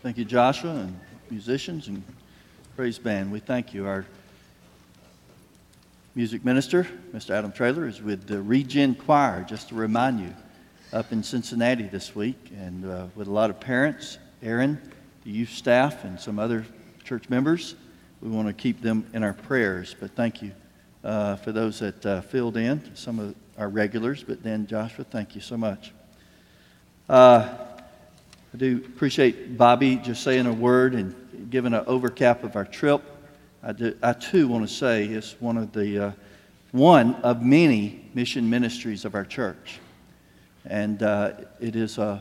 Thank 0.00 0.16
you, 0.16 0.24
Joshua, 0.24 0.70
and 0.70 0.96
musicians 1.28 1.88
and 1.88 2.04
praise 2.76 3.00
band. 3.00 3.32
We 3.32 3.40
thank 3.40 3.74
you. 3.74 3.84
Our 3.84 4.06
music 6.14 6.44
minister, 6.44 6.86
Mr. 7.12 7.30
Adam 7.30 7.50
Traylor, 7.50 7.88
is 7.88 8.00
with 8.00 8.28
the 8.28 8.40
Regen 8.40 8.94
Choir, 8.94 9.44
just 9.48 9.70
to 9.70 9.74
remind 9.74 10.20
you, 10.20 10.32
up 10.92 11.10
in 11.10 11.24
Cincinnati 11.24 11.82
this 11.88 12.14
week, 12.14 12.36
and 12.56 12.86
uh, 12.86 13.06
with 13.16 13.26
a 13.26 13.32
lot 13.32 13.50
of 13.50 13.58
parents, 13.58 14.18
Aaron, 14.40 14.80
the 15.24 15.30
youth 15.32 15.50
staff, 15.50 16.04
and 16.04 16.20
some 16.20 16.38
other 16.38 16.64
church 17.02 17.28
members. 17.28 17.74
We 18.22 18.30
want 18.30 18.46
to 18.46 18.54
keep 18.54 18.80
them 18.80 19.04
in 19.12 19.24
our 19.24 19.34
prayers, 19.34 19.96
but 19.98 20.12
thank 20.12 20.42
you 20.42 20.52
uh, 21.02 21.34
for 21.36 21.50
those 21.50 21.80
that 21.80 22.06
uh, 22.06 22.20
filled 22.20 22.56
in, 22.56 22.94
some 22.94 23.18
of 23.18 23.34
our 23.58 23.68
regulars, 23.68 24.22
but 24.22 24.44
then 24.44 24.68
Joshua, 24.68 25.04
thank 25.04 25.34
you 25.34 25.40
so 25.40 25.56
much. 25.56 25.90
Uh, 27.08 27.67
I 28.58 28.60
do 28.60 28.78
appreciate 28.78 29.56
Bobby 29.56 29.94
just 29.94 30.24
saying 30.24 30.46
a 30.46 30.52
word 30.52 30.96
and 30.96 31.48
giving 31.48 31.72
an 31.74 31.84
overcap 31.86 32.42
of 32.42 32.56
our 32.56 32.64
trip. 32.64 33.00
I, 33.62 33.70
do, 33.70 33.96
I 34.02 34.14
too 34.14 34.48
want 34.48 34.68
to 34.68 34.74
say 34.74 35.04
it's 35.04 35.40
one 35.40 35.56
of 35.56 35.72
the 35.72 36.06
uh, 36.06 36.12
one 36.72 37.14
of 37.22 37.40
many 37.40 38.10
mission 38.14 38.50
ministries 38.50 39.04
of 39.04 39.14
our 39.14 39.24
church, 39.24 39.78
and 40.64 41.00
uh, 41.04 41.34
it 41.60 41.76
is 41.76 41.98
a, 41.98 42.20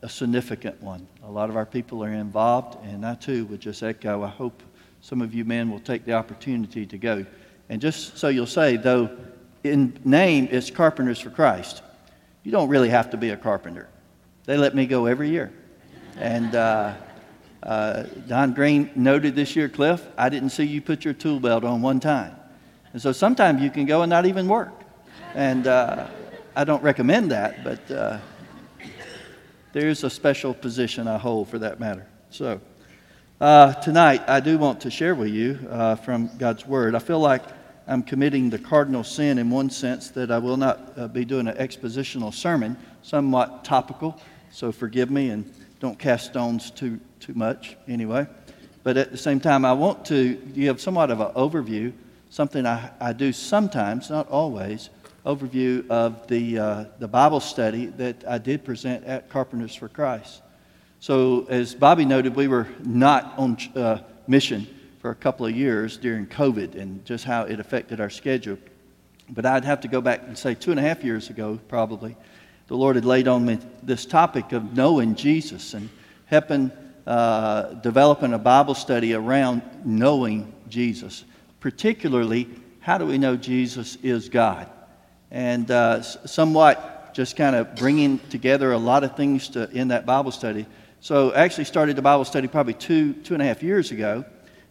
a 0.00 0.08
significant 0.08 0.82
one. 0.82 1.06
A 1.24 1.30
lot 1.30 1.50
of 1.50 1.56
our 1.56 1.66
people 1.66 2.02
are 2.02 2.12
involved, 2.12 2.82
and 2.82 3.04
I 3.04 3.14
too 3.14 3.44
would 3.44 3.60
just 3.60 3.82
echo. 3.82 4.22
I 4.22 4.28
hope 4.28 4.62
some 5.02 5.20
of 5.20 5.34
you 5.34 5.44
men 5.44 5.70
will 5.70 5.80
take 5.80 6.06
the 6.06 6.14
opportunity 6.14 6.86
to 6.86 6.96
go. 6.96 7.26
And 7.68 7.82
just 7.82 8.16
so 8.16 8.28
you'll 8.28 8.46
say, 8.46 8.78
though, 8.78 9.14
in 9.62 10.00
name 10.06 10.48
it's 10.50 10.70
Carpenters 10.70 11.20
for 11.20 11.28
Christ, 11.28 11.82
you 12.44 12.50
don't 12.50 12.70
really 12.70 12.88
have 12.88 13.10
to 13.10 13.18
be 13.18 13.28
a 13.28 13.36
carpenter. 13.36 13.88
They 14.46 14.58
let 14.58 14.74
me 14.74 14.84
go 14.84 15.06
every 15.06 15.30
year. 15.30 15.52
And 16.18 16.54
uh, 16.54 16.94
uh, 17.62 18.02
Don 18.28 18.52
Green 18.52 18.90
noted 18.94 19.34
this 19.34 19.56
year, 19.56 19.70
Cliff, 19.70 20.06
I 20.18 20.28
didn't 20.28 20.50
see 20.50 20.64
you 20.64 20.82
put 20.82 21.02
your 21.02 21.14
tool 21.14 21.40
belt 21.40 21.64
on 21.64 21.80
one 21.80 21.98
time. 21.98 22.36
And 22.92 23.00
so 23.00 23.10
sometimes 23.10 23.62
you 23.62 23.70
can 23.70 23.86
go 23.86 24.02
and 24.02 24.10
not 24.10 24.26
even 24.26 24.46
work. 24.46 24.72
And 25.34 25.66
uh, 25.66 26.08
I 26.54 26.64
don't 26.64 26.82
recommend 26.82 27.30
that, 27.30 27.64
but 27.64 27.90
uh, 27.90 28.18
there's 29.72 30.04
a 30.04 30.10
special 30.10 30.52
position 30.52 31.08
I 31.08 31.16
hold 31.16 31.48
for 31.48 31.58
that 31.60 31.80
matter. 31.80 32.06
So 32.28 32.60
uh, 33.40 33.72
tonight, 33.74 34.22
I 34.28 34.40
do 34.40 34.58
want 34.58 34.82
to 34.82 34.90
share 34.90 35.14
with 35.14 35.30
you 35.30 35.58
uh, 35.70 35.96
from 35.96 36.30
God's 36.36 36.66
Word. 36.66 36.94
I 36.94 36.98
feel 36.98 37.18
like 37.18 37.42
I'm 37.88 38.02
committing 38.02 38.50
the 38.50 38.58
cardinal 38.58 39.04
sin 39.04 39.38
in 39.38 39.48
one 39.48 39.70
sense 39.70 40.10
that 40.10 40.30
I 40.30 40.38
will 40.38 40.58
not 40.58 41.12
be 41.14 41.24
doing 41.24 41.48
an 41.48 41.56
expositional 41.56 42.32
sermon, 42.32 42.76
somewhat 43.02 43.64
topical 43.64 44.20
so 44.54 44.70
forgive 44.70 45.10
me 45.10 45.30
and 45.30 45.52
don't 45.80 45.98
cast 45.98 46.26
stones 46.26 46.70
too, 46.70 47.00
too 47.18 47.34
much 47.34 47.76
anyway. 47.88 48.24
But 48.84 48.96
at 48.96 49.10
the 49.10 49.18
same 49.18 49.40
time, 49.40 49.64
I 49.64 49.72
want 49.72 50.04
to 50.06 50.34
give 50.34 50.80
somewhat 50.80 51.10
of 51.10 51.20
an 51.20 51.32
overview, 51.32 51.92
something 52.30 52.64
I, 52.64 52.90
I 53.00 53.12
do 53.12 53.32
sometimes, 53.32 54.10
not 54.10 54.28
always, 54.28 54.90
overview 55.26 55.88
of 55.88 56.28
the, 56.28 56.58
uh, 56.58 56.84
the 57.00 57.08
Bible 57.08 57.40
study 57.40 57.86
that 57.86 58.24
I 58.28 58.38
did 58.38 58.64
present 58.64 59.04
at 59.04 59.28
Carpenters 59.28 59.74
for 59.74 59.88
Christ. 59.88 60.42
So, 61.00 61.46
as 61.48 61.74
Bobby 61.74 62.04
noted, 62.04 62.36
we 62.36 62.46
were 62.46 62.68
not 62.84 63.34
on 63.36 63.58
uh, 63.74 63.98
mission 64.28 64.66
for 65.00 65.10
a 65.10 65.14
couple 65.16 65.46
of 65.46 65.56
years 65.56 65.96
during 65.96 66.26
COVID 66.26 66.76
and 66.76 67.04
just 67.04 67.24
how 67.24 67.42
it 67.42 67.58
affected 67.58 68.00
our 68.00 68.10
schedule. 68.10 68.58
But 69.28 69.46
I'd 69.46 69.64
have 69.64 69.80
to 69.80 69.88
go 69.88 70.00
back 70.00 70.22
and 70.26 70.38
say 70.38 70.54
two 70.54 70.70
and 70.70 70.78
a 70.78 70.82
half 70.82 71.02
years 71.02 71.28
ago, 71.28 71.58
probably, 71.68 72.16
the 72.66 72.76
Lord 72.76 72.96
had 72.96 73.04
laid 73.04 73.28
on 73.28 73.44
me 73.44 73.58
this 73.82 74.06
topic 74.06 74.52
of 74.52 74.74
knowing 74.74 75.14
Jesus 75.14 75.74
and 75.74 75.90
helping 76.26 76.70
uh, 77.06 77.74
developing 77.74 78.32
a 78.32 78.38
Bible 78.38 78.74
study 78.74 79.12
around 79.12 79.60
knowing 79.84 80.52
Jesus, 80.68 81.24
particularly 81.60 82.48
how 82.80 82.96
do 82.96 83.06
we 83.06 83.18
know 83.18 83.36
Jesus 83.36 83.96
is 84.02 84.28
God? 84.28 84.70
And 85.30 85.70
uh, 85.70 86.00
somewhat 86.00 87.12
just 87.12 87.36
kind 87.36 87.54
of 87.54 87.76
bringing 87.76 88.18
together 88.30 88.72
a 88.72 88.78
lot 88.78 89.04
of 89.04 89.16
things 89.16 89.50
to, 89.50 89.70
in 89.70 89.88
that 89.88 90.06
Bible 90.06 90.30
study. 90.30 90.66
So 91.00 91.32
I 91.32 91.44
actually 91.44 91.64
started 91.64 91.96
the 91.96 92.02
Bible 92.02 92.24
study 92.24 92.48
probably 92.48 92.74
two, 92.74 93.12
two 93.12 93.34
and 93.34 93.42
a 93.42 93.46
half 93.46 93.62
years 93.62 93.90
ago. 93.90 94.24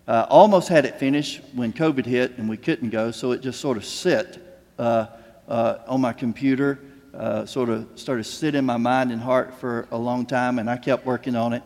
Uh, 0.08 0.26
almost 0.30 0.68
had 0.68 0.86
it 0.86 1.00
finished 1.00 1.42
when 1.54 1.72
COVID 1.72 2.06
hit 2.06 2.38
and 2.38 2.50
we 2.50 2.58
couldn't 2.58 2.90
go, 2.90 3.12
so 3.12 3.32
it 3.32 3.42
just 3.42 3.62
sort 3.62 3.78
of 3.78 3.86
sit 3.86 4.40
uh, 4.80 5.06
uh, 5.48 5.78
on 5.88 6.02
my 6.02 6.12
computer 6.12 6.80
uh, 7.14 7.46
sort 7.46 7.70
of 7.70 7.88
started 7.96 8.24
sitting 8.24 8.60
in 8.60 8.66
my 8.66 8.78
mind 8.78 9.12
and 9.12 9.22
heart 9.22 9.54
for 9.60 9.88
a 9.92 9.98
long 9.98 10.26
time, 10.26 10.60
and 10.60 10.70
I 10.70 10.78
kept 10.78 11.06
working 11.06 11.36
on 11.36 11.54
it 11.54 11.64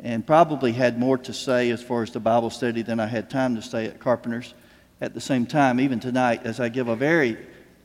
and 0.00 0.26
probably 0.26 0.72
had 0.72 0.98
more 0.98 1.16
to 1.18 1.32
say 1.32 1.70
as 1.70 1.82
far 1.82 2.02
as 2.02 2.10
the 2.10 2.20
Bible 2.20 2.50
study 2.50 2.82
than 2.82 3.00
I 3.00 3.06
had 3.06 3.30
time 3.30 3.56
to 3.56 3.62
say 3.62 3.86
at 3.86 3.98
Carpenter's. 3.98 4.54
At 5.00 5.14
the 5.14 5.20
same 5.20 5.46
time, 5.46 5.80
even 5.80 5.98
tonight, 5.98 6.42
as 6.44 6.60
I 6.60 6.68
give 6.68 6.88
a 6.88 6.96
very 6.96 7.36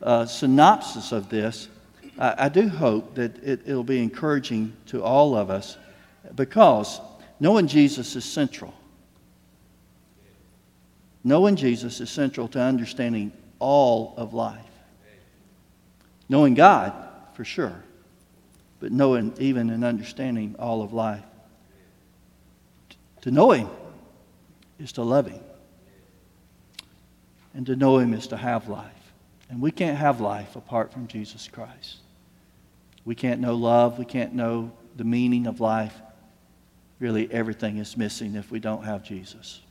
uh, 0.02 0.25
synopsis 0.25 1.12
of 1.12 1.30
this, 1.30 1.68
I, 2.19 2.46
I 2.46 2.50
do 2.50 2.69
hope 2.69 3.16
that 3.16 3.42
it, 3.44 3.62
it'll 3.66 3.84
be 3.84 4.02
encouraging 4.02 4.75
to 4.88 5.03
all 5.03 5.36
of 5.36 5.50
us 5.50 5.78
because 6.36 7.02
knowing 7.40 7.68
Jesus 7.68 8.16
is 8.16 8.25
central. 8.25 8.74
Knowing 11.24 11.56
Jesus 11.56 12.00
is 12.00 12.09
central 12.09 12.48
to 12.50 12.62
understanding 12.62 13.31
all 13.59 14.14
of 14.18 14.34
life. 14.34 14.69
Knowing 16.30 16.54
God, 16.54 16.94
for 17.34 17.44
sure, 17.44 17.84
but 18.80 18.92
knowing 18.92 19.34
even 19.40 19.72
and 19.72 19.84
understanding 19.84 20.56
all 20.60 20.84
of 20.84 20.94
life. 20.94 21.24
To 23.22 23.32
know 23.32 23.52
Him 23.52 23.68
is 24.80 24.94
to 24.94 25.04
love 25.04 25.28
Him. 25.28 25.42
And 27.54 27.66
to 27.66 27.76
know 27.76 27.98
Him 27.98 28.14
is 28.14 28.28
to 28.28 28.38
have 28.38 28.70
life. 28.70 28.86
And 29.50 29.60
we 29.60 29.72
can't 29.72 29.98
have 29.98 30.22
life 30.22 30.56
apart 30.56 30.94
from 30.94 31.08
Jesus 31.08 31.48
Christ. 31.48 31.98
We 33.04 33.16
can't 33.16 33.42
know 33.42 33.56
love. 33.56 33.98
We 33.98 34.06
can't 34.06 34.34
know 34.34 34.72
the 34.96 35.04
meaning 35.04 35.48
of 35.48 35.60
life. 35.60 35.96
Really, 37.00 37.32
everything 37.32 37.78
is 37.78 37.98
missing 37.98 38.36
if 38.36 38.52
we 38.52 38.60
don't 38.60 38.84
have 38.84 39.04
Jesus. 39.04 39.62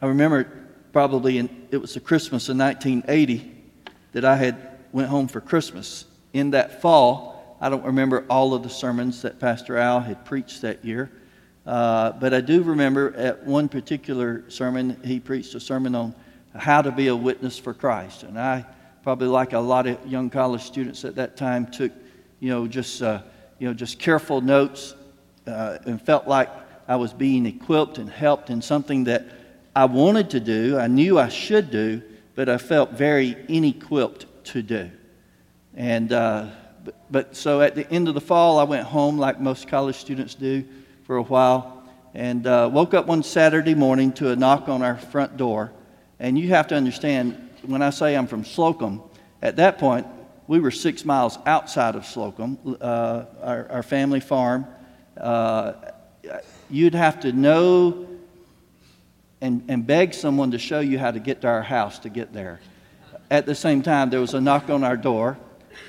I 0.00 0.06
remember 0.06 0.50
probably 0.92 1.38
in, 1.38 1.66
it 1.70 1.78
was 1.78 1.94
the 1.94 2.00
Christmas 2.00 2.48
of 2.48 2.56
1980 2.56 3.59
that 4.12 4.24
I 4.24 4.36
had 4.36 4.78
went 4.92 5.08
home 5.08 5.28
for 5.28 5.40
Christmas. 5.40 6.04
In 6.32 6.50
that 6.50 6.80
fall, 6.80 7.56
I 7.60 7.68
don't 7.68 7.84
remember 7.84 8.24
all 8.30 8.54
of 8.54 8.62
the 8.62 8.70
sermons 8.70 9.22
that 9.22 9.38
Pastor 9.38 9.76
Al 9.76 10.00
had 10.00 10.24
preached 10.24 10.62
that 10.62 10.84
year, 10.84 11.10
uh, 11.66 12.12
but 12.12 12.32
I 12.32 12.40
do 12.40 12.62
remember 12.62 13.14
at 13.16 13.44
one 13.44 13.68
particular 13.68 14.44
sermon, 14.48 14.98
he 15.04 15.20
preached 15.20 15.54
a 15.54 15.60
sermon 15.60 15.94
on 15.94 16.14
how 16.56 16.82
to 16.82 16.90
be 16.90 17.08
a 17.08 17.16
witness 17.16 17.58
for 17.58 17.74
Christ. 17.74 18.22
And 18.22 18.38
I, 18.38 18.64
probably 19.02 19.28
like 19.28 19.52
a 19.52 19.58
lot 19.58 19.86
of 19.86 20.04
young 20.06 20.30
college 20.30 20.62
students 20.62 21.04
at 21.04 21.14
that 21.16 21.36
time, 21.36 21.66
took, 21.70 21.92
you 22.40 22.48
know, 22.48 22.66
just, 22.66 23.02
uh, 23.02 23.22
you 23.58 23.68
know, 23.68 23.74
just 23.74 23.98
careful 23.98 24.40
notes 24.40 24.94
uh, 25.46 25.78
and 25.84 26.00
felt 26.00 26.26
like 26.26 26.48
I 26.88 26.96
was 26.96 27.12
being 27.12 27.46
equipped 27.46 27.98
and 27.98 28.10
helped 28.10 28.50
in 28.50 28.62
something 28.62 29.04
that 29.04 29.26
I 29.76 29.84
wanted 29.84 30.30
to 30.30 30.40
do, 30.40 30.78
I 30.78 30.88
knew 30.88 31.18
I 31.18 31.28
should 31.28 31.70
do, 31.70 32.02
but 32.34 32.48
I 32.48 32.58
felt 32.58 32.92
very 32.92 33.36
inequipped 33.48 34.26
to 34.44 34.62
do. 34.62 34.90
And, 35.74 36.12
uh, 36.12 36.46
but, 36.84 36.94
but 37.10 37.36
so 37.36 37.60
at 37.60 37.74
the 37.74 37.90
end 37.90 38.08
of 38.08 38.14
the 38.14 38.20
fall, 38.20 38.58
I 38.58 38.64
went 38.64 38.86
home 38.86 39.18
like 39.18 39.40
most 39.40 39.68
college 39.68 39.96
students 39.96 40.34
do 40.34 40.64
for 41.04 41.16
a 41.16 41.22
while 41.22 41.82
and 42.14 42.46
uh, 42.46 42.68
woke 42.72 42.94
up 42.94 43.06
one 43.06 43.22
Saturday 43.22 43.74
morning 43.74 44.12
to 44.12 44.30
a 44.30 44.36
knock 44.36 44.68
on 44.68 44.82
our 44.82 44.96
front 44.96 45.36
door. 45.36 45.72
And 46.18 46.38
you 46.38 46.48
have 46.48 46.68
to 46.68 46.74
understand, 46.74 47.50
when 47.62 47.82
I 47.82 47.90
say 47.90 48.16
I'm 48.16 48.26
from 48.26 48.44
Slocum, 48.44 49.02
at 49.42 49.56
that 49.56 49.78
point, 49.78 50.06
we 50.46 50.58
were 50.58 50.72
six 50.72 51.04
miles 51.04 51.38
outside 51.46 51.94
of 51.94 52.04
Slocum, 52.04 52.58
uh, 52.80 53.24
our, 53.40 53.68
our, 53.70 53.82
family 53.84 54.18
farm. 54.18 54.66
Uh, 55.16 55.74
you'd 56.68 56.94
have 56.94 57.20
to 57.20 57.32
know 57.32 58.06
and, 59.40 59.64
and 59.68 59.86
beg 59.86 60.14
someone 60.14 60.50
to 60.50 60.58
show 60.58 60.80
you 60.80 60.98
how 60.98 61.10
to 61.10 61.18
get 61.18 61.40
to 61.42 61.48
our 61.48 61.62
house 61.62 61.98
to 62.00 62.08
get 62.08 62.32
there. 62.32 62.60
At 63.30 63.46
the 63.46 63.54
same 63.54 63.82
time, 63.82 64.10
there 64.10 64.20
was 64.20 64.34
a 64.34 64.40
knock 64.40 64.68
on 64.70 64.84
our 64.84 64.96
door, 64.96 65.38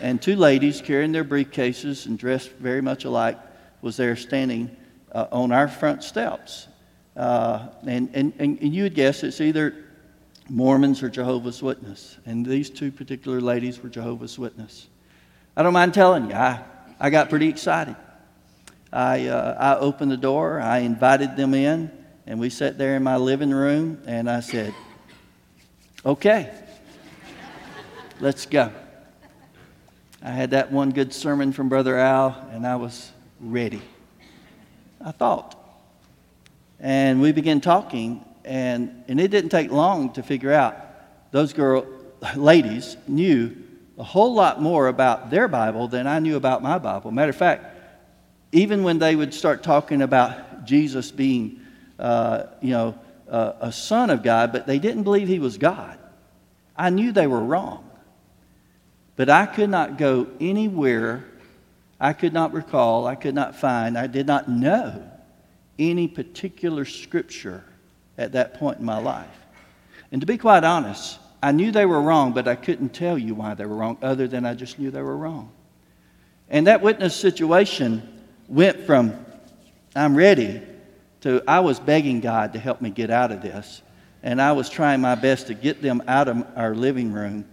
and 0.02 0.22
two 0.22 0.36
ladies 0.36 0.82
carrying 0.82 1.12
their 1.12 1.26
briefcases 1.26 2.06
and 2.06 2.18
dressed 2.18 2.52
very 2.52 2.82
much 2.82 3.06
alike 3.06 3.38
was 3.82 3.98
there 3.98 4.16
standing 4.16 4.76
uh, 5.12 5.28
on 5.32 5.52
our 5.52 5.68
front 5.68 6.04
steps. 6.04 6.68
Uh, 7.16 7.68
and, 7.86 8.10
and, 8.14 8.34
and 8.40 8.74
you 8.74 8.84
would 8.84 8.96
guess 8.96 9.24
it's 9.24 9.42
either 9.42 9.76
Mormons 10.50 11.04
or 11.04 11.10
Jehovah's 11.10 11.62
Witness. 11.62 12.18
And 12.26 12.46
these 12.46 12.70
two 12.70 12.92
particular 12.92 13.42
ladies 13.42 13.82
were 13.82 13.90
Jehovah's 13.90 14.38
Witness. 14.38 14.88
I 15.58 15.64
don't 15.64 15.74
mind 15.74 15.94
telling 15.94 16.30
you, 16.30 16.36
I, 16.36 16.64
I 17.00 17.10
got 17.10 17.30
pretty 17.30 17.50
excited. 17.50 17.96
I, 18.94 19.28
uh, 19.28 19.58
I 19.60 19.80
opened 19.80 20.12
the 20.12 20.18
door, 20.18 20.60
I 20.60 20.80
invited 20.80 21.36
them 21.38 21.54
in, 21.54 21.92
and 22.32 22.40
we 22.40 22.50
sat 22.50 22.78
there 22.78 22.96
in 22.96 23.04
my 23.04 23.18
living 23.18 23.52
room, 23.52 24.02
and 24.08 24.30
I 24.30 24.40
said, 24.40 24.74
Okay, 26.06 26.50
let's 28.22 28.46
go. 28.46 28.72
I 30.24 30.30
had 30.30 30.52
that 30.52 30.72
one 30.72 30.92
good 30.92 31.14
sermon 31.14 31.52
from 31.52 31.68
Brother 31.68 31.98
Al, 31.98 32.30
and 32.54 32.66
I 32.66 32.78
was 32.78 33.12
ready. 33.42 33.82
I 35.04 35.12
thought. 35.12 35.58
And 36.80 37.20
we 37.22 37.34
began 37.34 37.60
talking, 37.60 38.24
and, 38.46 39.04
and 39.10 39.20
it 39.20 39.28
didn't 39.28 39.50
take 39.50 39.70
long 39.70 40.14
to 40.14 40.24
figure 40.24 40.54
out 40.54 40.78
those 41.32 41.52
girl, 41.52 41.86
ladies 42.38 42.96
knew 43.10 43.58
a 43.98 44.06
whole 44.06 44.34
lot 44.34 44.62
more 44.62 44.88
about 44.88 45.32
their 45.32 45.50
Bible 45.50 45.90
than 45.90 46.08
I 46.08 46.20
knew 46.20 46.38
about 46.38 46.64
my 46.64 46.78
Bible. 46.78 47.12
Matter 47.12 47.32
of 47.32 47.36
fact, 47.36 47.66
even 48.54 48.84
when 48.84 49.00
they 49.00 49.18
would 49.18 49.34
start 49.34 49.64
talking 49.64 50.02
about 50.02 50.64
Jesus 50.64 51.12
being, 51.12 51.61
uh, 52.02 52.48
you 52.62 52.72
know, 52.72 52.96
uh, 53.30 53.54
a 53.62 53.72
son 53.72 54.10
of 54.10 54.24
God, 54.24 54.52
but 54.52 54.68
they 54.68 54.80
didn't 54.80 55.04
believe 55.04 55.28
he 55.28 55.40
was 55.40 55.58
God, 55.58 55.98
I 56.76 56.90
knew 56.90 57.12
they 57.12 57.28
were 57.28 57.40
wrong. 57.40 57.88
But 59.16 59.30
I 59.30 59.46
could 59.46 59.70
not 59.70 59.98
go 59.98 60.28
anywhere, 60.40 61.24
I 62.00 62.14
could 62.14 62.34
not 62.34 62.54
recall, 62.54 63.06
I 63.06 63.16
could 63.16 63.36
not 63.36 63.56
find, 63.56 63.98
I 63.98 64.08
did 64.08 64.26
not 64.26 64.50
know 64.50 65.10
any 65.78 66.08
particular 66.08 66.86
scripture 66.86 67.64
at 68.18 68.32
that 68.32 68.56
point 68.56 68.80
in 68.80 68.86
my 68.86 68.98
life. 68.98 69.28
And 70.12 70.22
to 70.22 70.28
be 70.28 70.38
quite 70.38 70.64
honest, 70.64 71.20
I 71.44 71.52
knew 71.52 71.72
they 71.72 71.86
were 71.86 72.02
wrong, 72.02 72.34
but 72.34 72.48
I 72.48 72.56
couldn't 72.56 72.90
tell 72.90 73.18
you 73.18 73.36
why 73.36 73.54
they 73.54 73.66
were 73.66 73.76
wrong, 73.76 73.98
other 74.02 74.28
than 74.28 74.46
I 74.46 74.56
just 74.56 74.80
knew 74.80 74.92
they 74.92 75.02
were 75.02 75.18
wrong. 75.18 75.52
And 76.50 76.68
that 76.68 76.82
witness 76.82 77.16
situation 77.16 78.22
went 78.48 78.82
from 78.82 79.26
I'm 79.96 80.16
ready 80.16 80.62
to 81.22 81.42
I 81.48 81.62
was 81.62 81.80
begging 81.80 82.20
God 82.20 82.54
to 82.54 82.60
help 82.60 82.82
me 82.82 82.90
get 82.90 83.10
out 83.10 83.32
of 83.32 83.42
this. 83.42 83.82
And 84.24 84.42
I 84.42 84.52
was 84.52 84.70
trying 84.70 85.02
my 85.02 85.16
best 85.16 85.48
to 85.48 85.54
get 85.54 85.82
them 85.82 86.04
out 86.08 86.28
of 86.28 86.46
our 86.56 86.76
living 86.76 87.12
room. 87.12 87.46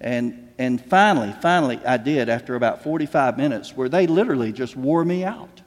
And, 0.00 0.48
and 0.58 0.82
finally, 0.82 1.34
finally, 1.42 1.78
I 1.84 1.96
did 1.98 2.28
after 2.28 2.54
about 2.54 2.82
45 2.82 3.36
minutes, 3.36 3.76
where 3.76 3.88
they 3.88 4.06
literally 4.06 4.52
just 4.52 4.76
wore 4.76 5.04
me 5.04 5.24
out. 5.24 5.60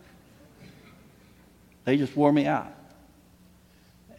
They 1.86 1.98
just 1.98 2.16
wore 2.16 2.32
me 2.32 2.48
out. 2.48 2.74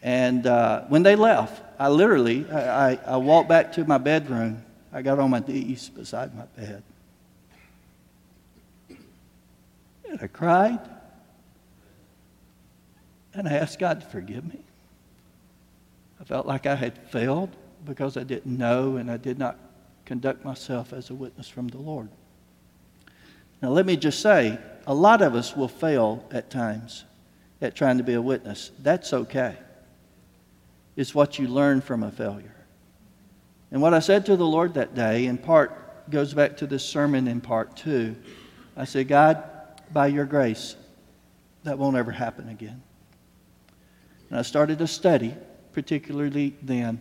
And 0.03 0.47
uh, 0.47 0.83
when 0.83 1.03
they 1.03 1.17
left, 1.17 1.61
I 1.79 1.89
literally, 1.89 2.49
I, 2.51 2.93
I, 2.93 2.99
I 3.07 3.17
walked 3.17 3.49
back 3.49 3.73
to 3.73 3.85
my 3.85 3.99
bedroom. 3.99 4.65
I 4.93 5.03
got 5.03 5.19
on 5.19 5.31
my 5.31 5.41
knees 5.41 5.89
beside 5.89 6.35
my 6.35 6.45
bed. 6.57 6.83
And 10.09 10.21
I 10.23 10.29
cried. 10.29 10.79
And 13.39 13.47
I 13.47 13.53
asked 13.53 13.79
God 13.79 14.01
to 14.01 14.07
forgive 14.09 14.45
me. 14.45 14.59
I 16.21 16.25
felt 16.25 16.45
like 16.45 16.67
I 16.67 16.75
had 16.75 16.99
failed 17.11 17.51
because 17.85 18.17
I 18.17 18.25
didn't 18.25 18.59
know 18.59 18.97
and 18.97 19.09
I 19.09 19.17
did 19.17 19.39
not 19.39 19.57
conduct 20.05 20.45
myself 20.45 20.93
as 20.93 21.11
a 21.11 21.15
witness 21.15 21.49
from 21.49 21.69
the 21.69 21.79
Lord. 21.79 22.09
Now, 23.63 23.69
let 23.69 23.87
me 23.87 23.97
just 23.97 24.19
say 24.19 24.59
a 24.89 24.93
lot 24.93 25.23
of 25.23 25.37
us 25.37 25.55
will 25.55 25.69
fail 25.69 26.25
at 26.33 26.51
times 26.51 27.05
at 27.63 27.77
trying 27.77 27.99
to 27.99 28.03
be 28.03 28.15
a 28.15 28.21
witness. 28.21 28.73
That's 28.81 29.13
okay. 29.13 29.57
It's 30.97 31.15
what 31.15 31.39
you 31.39 31.47
learn 31.47 31.81
from 31.81 32.03
a 32.03 32.11
failure. 32.11 32.57
And 33.71 33.81
what 33.81 33.95
I 33.95 34.01
said 34.01 34.27
to 34.27 34.37
the 34.37 34.47
Lord 34.47 34.75
that 34.75 34.97
day, 34.97 35.27
in 35.27 35.39
part, 35.39 36.11
goes 36.11 36.35
back 36.35 36.57
to 36.57 36.67
this 36.67 36.85
sermon 36.85 37.29
in 37.29 37.41
part 37.41 37.77
two. 37.77 38.17
I 38.77 38.85
said, 38.85 39.07
God, 39.07 39.45
by 39.93 40.09
your 40.09 40.25
grace, 40.25 40.75
that 41.63 41.79
won't 41.79 41.97
ever 41.97 42.11
happen 42.11 42.49
again. 42.49 42.83
And 44.31 44.39
I 44.39 44.43
started 44.43 44.79
to 44.79 44.87
study, 44.87 45.35
particularly 45.73 46.55
then, 46.63 47.01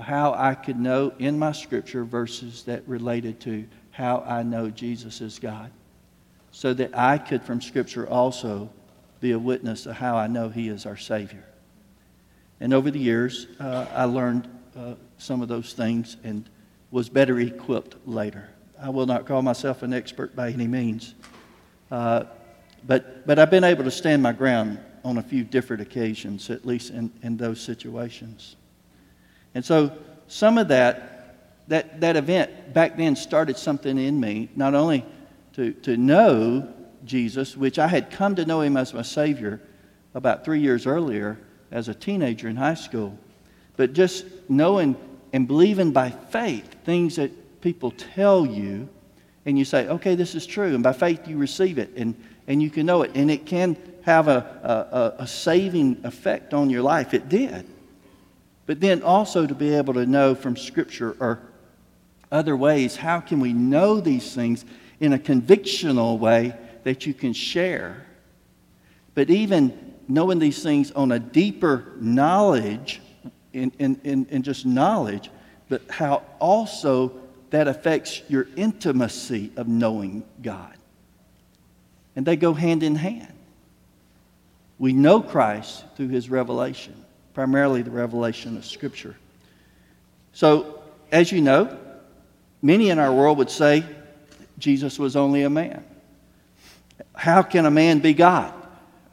how 0.00 0.32
I 0.32 0.54
could 0.54 0.78
know 0.78 1.12
in 1.18 1.38
my 1.38 1.52
scripture 1.52 2.04
verses 2.04 2.62
that 2.64 2.82
related 2.86 3.40
to 3.40 3.66
how 3.90 4.24
I 4.26 4.42
know 4.42 4.70
Jesus 4.70 5.20
is 5.20 5.38
God, 5.38 5.70
so 6.50 6.72
that 6.74 6.96
I 6.96 7.18
could, 7.18 7.42
from 7.42 7.60
scripture, 7.60 8.08
also 8.08 8.70
be 9.20 9.32
a 9.32 9.38
witness 9.38 9.86
of 9.86 9.96
how 9.96 10.16
I 10.16 10.26
know 10.26 10.48
He 10.48 10.68
is 10.68 10.86
our 10.86 10.96
Savior. 10.96 11.44
And 12.60 12.72
over 12.72 12.90
the 12.90 12.98
years, 12.98 13.48
uh, 13.60 13.86
I 13.92 14.04
learned 14.04 14.48
uh, 14.76 14.94
some 15.18 15.42
of 15.42 15.48
those 15.48 15.72
things 15.74 16.16
and 16.24 16.48
was 16.90 17.08
better 17.08 17.38
equipped 17.40 17.96
later. 18.06 18.48
I 18.80 18.88
will 18.90 19.06
not 19.06 19.26
call 19.26 19.42
myself 19.42 19.82
an 19.82 19.92
expert 19.92 20.34
by 20.34 20.50
any 20.50 20.66
means, 20.66 21.14
uh, 21.90 22.24
but, 22.86 23.26
but 23.26 23.38
I've 23.38 23.50
been 23.50 23.64
able 23.64 23.84
to 23.84 23.90
stand 23.90 24.22
my 24.22 24.32
ground 24.32 24.78
on 25.04 25.18
a 25.18 25.22
few 25.22 25.44
different 25.44 25.82
occasions, 25.82 26.50
at 26.50 26.64
least 26.64 26.90
in, 26.90 27.12
in 27.22 27.36
those 27.36 27.60
situations. 27.60 28.56
And 29.54 29.64
so 29.64 29.92
some 30.28 30.58
of 30.58 30.68
that, 30.68 31.36
that, 31.68 32.00
that 32.00 32.16
event 32.16 32.72
back 32.72 32.96
then 32.96 33.16
started 33.16 33.56
something 33.56 33.98
in 33.98 34.18
me, 34.18 34.48
not 34.56 34.74
only 34.74 35.04
to, 35.54 35.72
to 35.72 35.96
know 35.96 36.72
Jesus, 37.04 37.56
which 37.56 37.78
I 37.78 37.88
had 37.88 38.10
come 38.10 38.36
to 38.36 38.44
know 38.44 38.60
him 38.60 38.76
as 38.76 38.94
my 38.94 39.02
Savior 39.02 39.60
about 40.14 40.44
three 40.44 40.60
years 40.60 40.86
earlier, 40.86 41.38
as 41.70 41.88
a 41.88 41.94
teenager 41.94 42.48
in 42.48 42.56
high 42.56 42.74
school. 42.74 43.18
But 43.76 43.94
just 43.94 44.26
knowing 44.48 44.96
and 45.32 45.48
believing 45.48 45.92
by 45.92 46.10
faith 46.10 46.76
things 46.84 47.16
that 47.16 47.60
people 47.62 47.90
tell 47.92 48.44
you, 48.44 48.88
and 49.46 49.58
you 49.58 49.64
say, 49.64 49.88
okay, 49.88 50.14
this 50.14 50.34
is 50.34 50.46
true. 50.46 50.74
And 50.74 50.82
by 50.82 50.92
faith, 50.92 51.26
you 51.26 51.38
receive 51.38 51.78
it 51.78 51.90
and, 51.96 52.14
and 52.46 52.62
you 52.62 52.70
can 52.70 52.86
know 52.86 53.02
it. 53.02 53.12
And 53.14 53.30
it 53.30 53.46
can 53.46 53.76
have 54.02 54.28
a, 54.28 55.14
a, 55.18 55.22
a 55.22 55.26
saving 55.26 56.00
effect 56.04 56.54
on 56.54 56.70
your 56.70 56.82
life. 56.82 57.14
It 57.14 57.28
did. 57.28 57.66
But 58.66 58.80
then 58.80 59.02
also 59.02 59.46
to 59.46 59.54
be 59.54 59.74
able 59.74 59.94
to 59.94 60.06
know 60.06 60.34
from 60.34 60.56
Scripture 60.56 61.16
or 61.20 61.40
other 62.30 62.56
ways, 62.56 62.96
how 62.96 63.20
can 63.20 63.40
we 63.40 63.52
know 63.52 64.00
these 64.00 64.34
things 64.34 64.64
in 65.00 65.12
a 65.12 65.18
convictional 65.18 66.18
way 66.18 66.54
that 66.84 67.06
you 67.06 67.14
can 67.14 67.32
share? 67.32 68.06
But 69.14 69.30
even 69.30 69.94
knowing 70.08 70.38
these 70.38 70.62
things 70.62 70.90
on 70.92 71.12
a 71.12 71.18
deeper 71.18 71.92
knowledge, 72.00 73.00
in, 73.52 73.72
in, 73.78 74.00
in, 74.04 74.26
in 74.30 74.42
just 74.42 74.64
knowledge, 74.64 75.30
but 75.68 75.82
how 75.90 76.22
also 76.38 77.12
that 77.50 77.68
affects 77.68 78.22
your 78.28 78.48
intimacy 78.56 79.52
of 79.56 79.68
knowing 79.68 80.24
God. 80.42 80.74
And 82.14 82.26
they 82.26 82.36
go 82.36 82.52
hand 82.52 82.82
in 82.82 82.94
hand. 82.94 83.32
We 84.78 84.92
know 84.92 85.20
Christ 85.20 85.84
through 85.96 86.08
his 86.08 86.28
revelation, 86.28 86.94
primarily 87.34 87.82
the 87.82 87.90
revelation 87.90 88.56
of 88.56 88.64
Scripture. 88.64 89.16
So, 90.32 90.82
as 91.12 91.30
you 91.30 91.40
know, 91.40 91.78
many 92.62 92.90
in 92.90 92.98
our 92.98 93.12
world 93.12 93.38
would 93.38 93.50
say 93.50 93.84
Jesus 94.58 94.98
was 94.98 95.14
only 95.14 95.42
a 95.42 95.50
man. 95.50 95.84
How 97.14 97.42
can 97.42 97.66
a 97.66 97.70
man 97.70 98.00
be 98.00 98.12
God? 98.12 98.52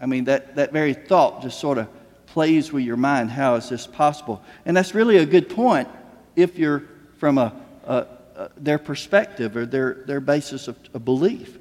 I 0.01 0.05
mean, 0.05 0.23
that, 0.23 0.55
that 0.55 0.71
very 0.71 0.93
thought 0.93 1.43
just 1.43 1.59
sort 1.59 1.77
of 1.77 1.87
plays 2.25 2.71
with 2.71 2.83
your 2.83 2.97
mind. 2.97 3.29
How 3.29 3.55
is 3.55 3.69
this 3.69 3.85
possible? 3.85 4.41
And 4.65 4.75
that's 4.75 4.95
really 4.95 5.17
a 5.17 5.25
good 5.25 5.49
point 5.49 5.87
if 6.35 6.57
you're 6.57 6.83
from 7.17 7.37
a, 7.37 7.53
a, 7.85 8.07
a 8.35 8.49
their 8.57 8.79
perspective 8.79 9.55
or 9.55 9.65
their, 9.65 10.03
their 10.05 10.19
basis 10.19 10.67
of, 10.67 10.77
of 10.93 11.05
belief. 11.05 11.58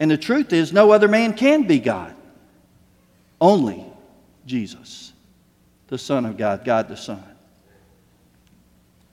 And 0.00 0.10
the 0.10 0.18
truth 0.18 0.52
is, 0.52 0.72
no 0.72 0.92
other 0.92 1.08
man 1.08 1.32
can 1.32 1.64
be 1.64 1.78
God. 1.78 2.14
Only 3.40 3.84
Jesus, 4.46 5.12
the 5.88 5.98
Son 5.98 6.24
of 6.24 6.36
God, 6.36 6.64
God 6.64 6.88
the 6.88 6.96
Son. 6.96 7.22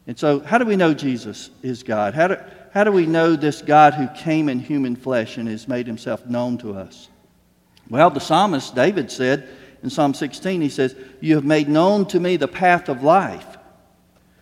And 0.07 0.17
so, 0.17 0.39
how 0.39 0.57
do 0.57 0.65
we 0.65 0.75
know 0.75 0.93
Jesus 0.93 1.49
is 1.63 1.81
God? 1.81 2.13
How 2.13 2.27
do, 2.27 2.37
how 2.71 2.83
do 2.83 2.91
we 2.91 3.05
know 3.05 3.35
this 3.35 3.61
God 3.61 3.93
who 3.93 4.07
came 4.15 4.49
in 4.49 4.59
human 4.59 4.95
flesh 4.95 5.37
and 5.37 5.47
has 5.47 5.67
made 5.67 5.87
himself 5.87 6.25
known 6.25 6.57
to 6.59 6.73
us? 6.75 7.09
Well, 7.89 8.09
the 8.09 8.19
psalmist 8.19 8.75
David 8.75 9.11
said 9.11 9.47
in 9.81 9.89
Psalm 9.89 10.13
16, 10.13 10.61
he 10.61 10.69
says, 10.69 10.95
You 11.21 11.35
have 11.35 11.45
made 11.45 11.69
known 11.69 12.05
to 12.07 12.19
me 12.19 12.37
the 12.37 12.47
path 12.47 12.89
of 12.89 13.03
life. 13.03 13.57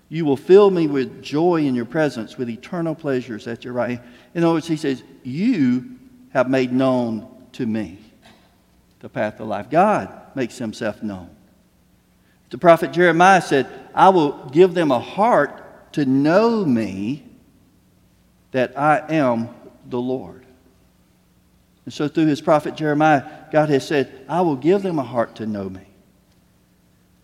You 0.09 0.25
will 0.25 0.37
fill 0.37 0.69
me 0.69 0.87
with 0.87 1.21
joy 1.23 1.65
in 1.65 1.75
your 1.75 1.85
presence, 1.85 2.37
with 2.37 2.49
eternal 2.49 2.95
pleasures 2.95 3.47
at 3.47 3.63
your 3.63 3.73
right 3.73 3.97
hand. 3.97 4.01
In 4.33 4.43
other 4.43 4.53
words, 4.53 4.67
he 4.67 4.77
says, 4.77 5.03
You 5.23 5.99
have 6.33 6.49
made 6.49 6.73
known 6.73 7.27
to 7.53 7.65
me 7.65 7.99
the 8.99 9.09
path 9.09 9.39
of 9.39 9.47
life. 9.47 9.69
God 9.69 10.09
makes 10.35 10.57
himself 10.57 11.03
known. 11.03 11.29
The 12.49 12.57
prophet 12.57 12.91
Jeremiah 12.91 13.41
said, 13.41 13.67
I 13.93 14.09
will 14.09 14.49
give 14.49 14.73
them 14.73 14.91
a 14.91 14.99
heart 14.99 15.93
to 15.93 16.05
know 16.05 16.65
me 16.65 17.23
that 18.51 18.77
I 18.77 19.03
am 19.09 19.49
the 19.89 19.99
Lord. 19.99 20.45
And 21.85 21.93
so, 21.93 22.07
through 22.07 22.27
his 22.27 22.41
prophet 22.41 22.75
Jeremiah, 22.75 23.23
God 23.51 23.69
has 23.69 23.85
said, 23.85 24.25
I 24.29 24.41
will 24.41 24.55
give 24.55 24.83
them 24.83 24.99
a 24.99 25.03
heart 25.03 25.35
to 25.35 25.45
know 25.45 25.69
me. 25.69 25.85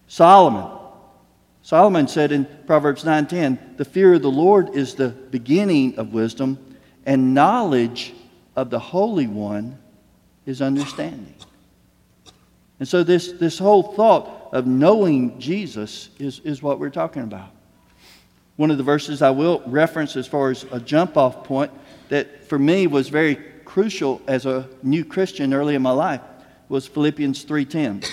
Solomon. 0.08 0.78
Solomon 1.62 2.08
said 2.08 2.32
in 2.32 2.46
Proverbs 2.66 3.04
9:10, 3.04 3.78
"The 3.78 3.86
fear 3.86 4.16
of 4.16 4.22
the 4.22 4.32
Lord 4.32 4.76
is 4.76 4.96
the 4.96 5.10
beginning 5.10 5.98
of 5.98 6.14
wisdom, 6.14 6.58
and 7.06 7.34
knowledge 7.34 8.14
of 8.60 8.70
the 8.70 8.80
Holy 8.80 9.28
One 9.28 9.78
is 10.46 10.62
understanding." 10.62 11.36
And 12.80 12.88
so 12.88 13.04
this, 13.04 13.34
this 13.34 13.60
whole 13.60 13.84
thought 13.84 14.50
of 14.52 14.66
knowing 14.66 15.40
Jesus 15.40 16.10
is, 16.18 16.40
is 16.40 16.64
what 16.64 16.80
we're 16.80 16.90
talking 16.90 17.24
about. 17.24 17.52
One 18.56 18.72
of 18.72 18.78
the 18.78 18.84
verses 18.84 19.22
I 19.22 19.32
will 19.32 19.62
reference 19.66 20.16
as 20.16 20.28
far 20.28 20.50
as 20.50 20.66
a 20.72 20.80
jump 20.80 21.18
off 21.18 21.44
point 21.44 21.72
that 22.10 22.48
for 22.48 22.58
me 22.58 22.88
was 22.88 23.10
very 23.10 23.36
crucial 23.66 24.22
as 24.28 24.46
a 24.46 24.68
new 24.82 25.06
Christian 25.06 25.54
early 25.54 25.76
in 25.76 25.82
my 25.82 25.92
life 25.92 26.22
was 26.70 26.88
Philippians 26.88 27.46
3:10, 27.46 28.06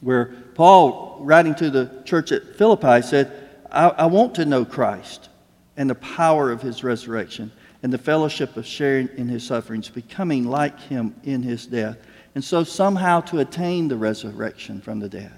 where 0.00 0.26
Paul, 0.54 1.18
writing 1.20 1.54
to 1.56 1.70
the 1.70 1.90
church 2.04 2.32
at 2.32 2.56
Philippi, 2.56 3.02
said, 3.02 3.32
I, 3.70 3.88
I 3.88 4.06
want 4.06 4.34
to 4.36 4.44
know 4.44 4.64
Christ 4.64 5.28
and 5.76 5.88
the 5.88 5.94
power 5.94 6.50
of 6.50 6.60
his 6.60 6.84
resurrection 6.84 7.50
and 7.82 7.92
the 7.92 7.98
fellowship 7.98 8.56
of 8.56 8.66
sharing 8.66 9.08
in 9.16 9.28
his 9.28 9.44
sufferings, 9.44 9.88
becoming 9.88 10.46
like 10.46 10.78
him 10.80 11.14
in 11.24 11.42
his 11.42 11.66
death, 11.66 11.98
and 12.34 12.42
so 12.42 12.64
somehow 12.64 13.20
to 13.20 13.40
attain 13.40 13.88
the 13.88 13.96
resurrection 13.96 14.80
from 14.80 15.00
the 15.00 15.08
dead. 15.08 15.32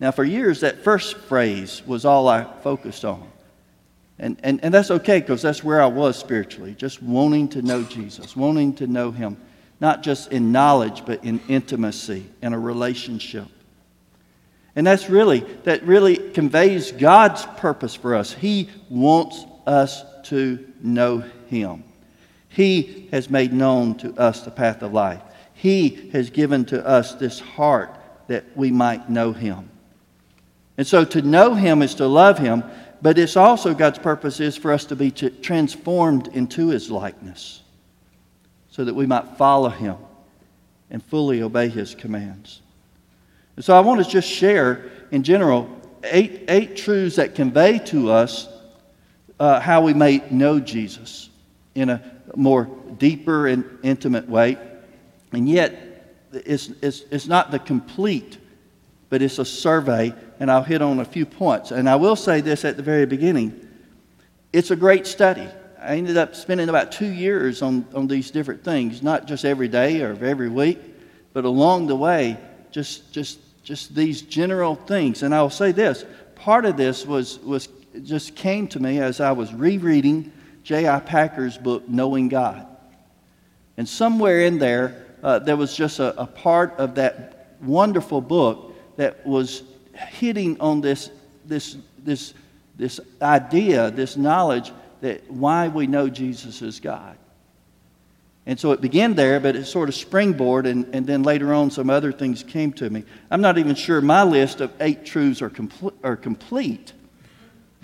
Now, 0.00 0.10
for 0.10 0.24
years, 0.24 0.60
that 0.60 0.84
first 0.84 1.16
phrase 1.16 1.82
was 1.86 2.04
all 2.04 2.28
I 2.28 2.44
focused 2.62 3.04
on. 3.04 3.30
And, 4.18 4.36
and, 4.42 4.62
and 4.62 4.72
that's 4.72 4.90
okay 4.90 5.20
because 5.20 5.42
that's 5.42 5.64
where 5.64 5.82
I 5.82 5.86
was 5.86 6.16
spiritually, 6.16 6.74
just 6.74 7.02
wanting 7.02 7.48
to 7.50 7.62
know 7.62 7.82
Jesus, 7.82 8.36
wanting 8.36 8.74
to 8.74 8.86
know 8.86 9.10
him, 9.10 9.36
not 9.80 10.02
just 10.02 10.30
in 10.30 10.52
knowledge, 10.52 11.04
but 11.04 11.24
in 11.24 11.40
intimacy, 11.48 12.26
in 12.42 12.52
a 12.52 12.58
relationship. 12.58 13.46
And 14.76 14.86
that's 14.86 15.08
really, 15.08 15.40
that 15.64 15.84
really 15.84 16.16
conveys 16.16 16.92
God's 16.92 17.44
purpose 17.56 17.94
for 17.94 18.14
us. 18.14 18.32
He 18.32 18.68
wants 18.88 19.44
us 19.66 20.04
to 20.24 20.64
know 20.82 21.18
Him. 21.48 21.84
He 22.48 23.08
has 23.10 23.28
made 23.30 23.52
known 23.52 23.96
to 23.96 24.14
us 24.14 24.42
the 24.42 24.50
path 24.50 24.82
of 24.82 24.92
life. 24.92 25.20
He 25.54 26.10
has 26.12 26.30
given 26.30 26.64
to 26.66 26.86
us 26.86 27.14
this 27.14 27.40
heart 27.40 27.98
that 28.28 28.44
we 28.56 28.70
might 28.70 29.10
know 29.10 29.32
Him. 29.32 29.70
And 30.76 30.86
so 30.86 31.04
to 31.04 31.22
know 31.22 31.54
Him 31.54 31.82
is 31.82 31.94
to 31.96 32.06
love 32.06 32.38
Him, 32.38 32.64
but 33.02 33.18
it's 33.18 33.36
also 33.36 33.74
God's 33.74 33.98
purpose 33.98 34.40
is 34.40 34.56
for 34.56 34.72
us 34.72 34.84
to 34.86 34.96
be 34.96 35.10
transformed 35.10 36.28
into 36.28 36.68
His 36.68 36.90
likeness 36.90 37.62
so 38.70 38.84
that 38.84 38.94
we 38.94 39.06
might 39.06 39.36
follow 39.36 39.68
Him 39.68 39.96
and 40.90 41.02
fully 41.02 41.42
obey 41.42 41.68
His 41.68 41.94
commands. 41.94 42.60
And 43.56 43.64
so 43.64 43.76
I 43.76 43.80
want 43.80 44.04
to 44.04 44.10
just 44.10 44.28
share, 44.28 44.90
in 45.10 45.22
general, 45.22 45.68
eight, 46.04 46.44
eight 46.48 46.76
truths 46.76 47.16
that 47.16 47.34
convey 47.34 47.78
to 47.86 48.10
us 48.10 48.48
uh, 49.38 49.60
how 49.60 49.82
we 49.82 49.94
may 49.94 50.22
know 50.30 50.60
Jesus 50.60 51.30
in 51.74 51.90
a 51.90 52.02
more 52.36 52.68
deeper 52.98 53.46
and 53.46 53.64
intimate 53.82 54.28
way. 54.28 54.56
And 55.32 55.48
yet, 55.48 55.84
it's, 56.32 56.68
it's, 56.82 57.02
it's 57.10 57.26
not 57.26 57.50
the 57.50 57.58
complete, 57.58 58.38
but 59.08 59.22
it's 59.22 59.38
a 59.38 59.44
survey, 59.44 60.12
and 60.40 60.50
I'll 60.50 60.62
hit 60.62 60.82
on 60.82 61.00
a 61.00 61.04
few 61.04 61.26
points. 61.26 61.70
And 61.70 61.88
I 61.88 61.96
will 61.96 62.16
say 62.16 62.40
this 62.40 62.64
at 62.64 62.76
the 62.76 62.82
very 62.82 63.06
beginning 63.06 63.60
it's 64.52 64.70
a 64.70 64.76
great 64.76 65.04
study. 65.04 65.48
I 65.80 65.96
ended 65.96 66.16
up 66.16 66.36
spending 66.36 66.68
about 66.68 66.92
two 66.92 67.12
years 67.12 67.60
on, 67.60 67.84
on 67.92 68.06
these 68.06 68.30
different 68.30 68.62
things, 68.62 69.02
not 69.02 69.26
just 69.26 69.44
every 69.44 69.66
day 69.66 70.00
or 70.00 70.12
every 70.24 70.48
week, 70.48 70.78
but 71.32 71.44
along 71.44 71.88
the 71.88 71.96
way, 71.96 72.36
just, 72.70 73.12
just, 73.12 73.40
just 73.64 73.96
these 73.96 74.22
general 74.22 74.76
things. 74.76 75.24
And 75.24 75.34
I'll 75.34 75.50
say 75.50 75.72
this 75.72 76.04
part 76.36 76.66
of 76.66 76.76
this 76.76 77.04
was, 77.06 77.38
was 77.40 77.66
it 77.94 78.04
just 78.04 78.34
came 78.34 78.66
to 78.68 78.80
me 78.80 78.98
as 78.98 79.20
I 79.20 79.32
was 79.32 79.54
rereading 79.54 80.32
J.I. 80.64 81.00
Packer's 81.00 81.56
book, 81.56 81.88
Knowing 81.88 82.28
God. 82.28 82.66
And 83.76 83.88
somewhere 83.88 84.40
in 84.40 84.58
there, 84.58 85.06
uh, 85.22 85.38
there 85.38 85.56
was 85.56 85.76
just 85.76 86.00
a, 86.00 86.20
a 86.20 86.26
part 86.26 86.74
of 86.78 86.96
that 86.96 87.56
wonderful 87.62 88.20
book 88.20 88.74
that 88.96 89.26
was 89.26 89.62
hitting 89.94 90.60
on 90.60 90.80
this, 90.80 91.10
this, 91.44 91.76
this, 91.98 92.34
this 92.76 93.00
idea, 93.22 93.90
this 93.90 94.16
knowledge 94.16 94.72
that 95.00 95.30
why 95.30 95.68
we 95.68 95.86
know 95.86 96.08
Jesus 96.08 96.62
is 96.62 96.80
God. 96.80 97.16
And 98.46 98.60
so 98.60 98.72
it 98.72 98.80
began 98.80 99.14
there, 99.14 99.40
but 99.40 99.56
it 99.56 99.64
sort 99.64 99.88
of 99.88 99.94
springboard, 99.94 100.66
and, 100.66 100.94
and 100.94 101.06
then 101.06 101.22
later 101.22 101.54
on, 101.54 101.70
some 101.70 101.88
other 101.88 102.12
things 102.12 102.42
came 102.42 102.72
to 102.74 102.90
me. 102.90 103.04
I'm 103.30 103.40
not 103.40 103.56
even 103.56 103.74
sure 103.74 104.00
my 104.00 104.22
list 104.22 104.60
of 104.60 104.72
eight 104.80 105.06
truths 105.06 105.40
are, 105.40 105.48
compl- 105.48 105.94
are 106.02 106.16
complete, 106.16 106.92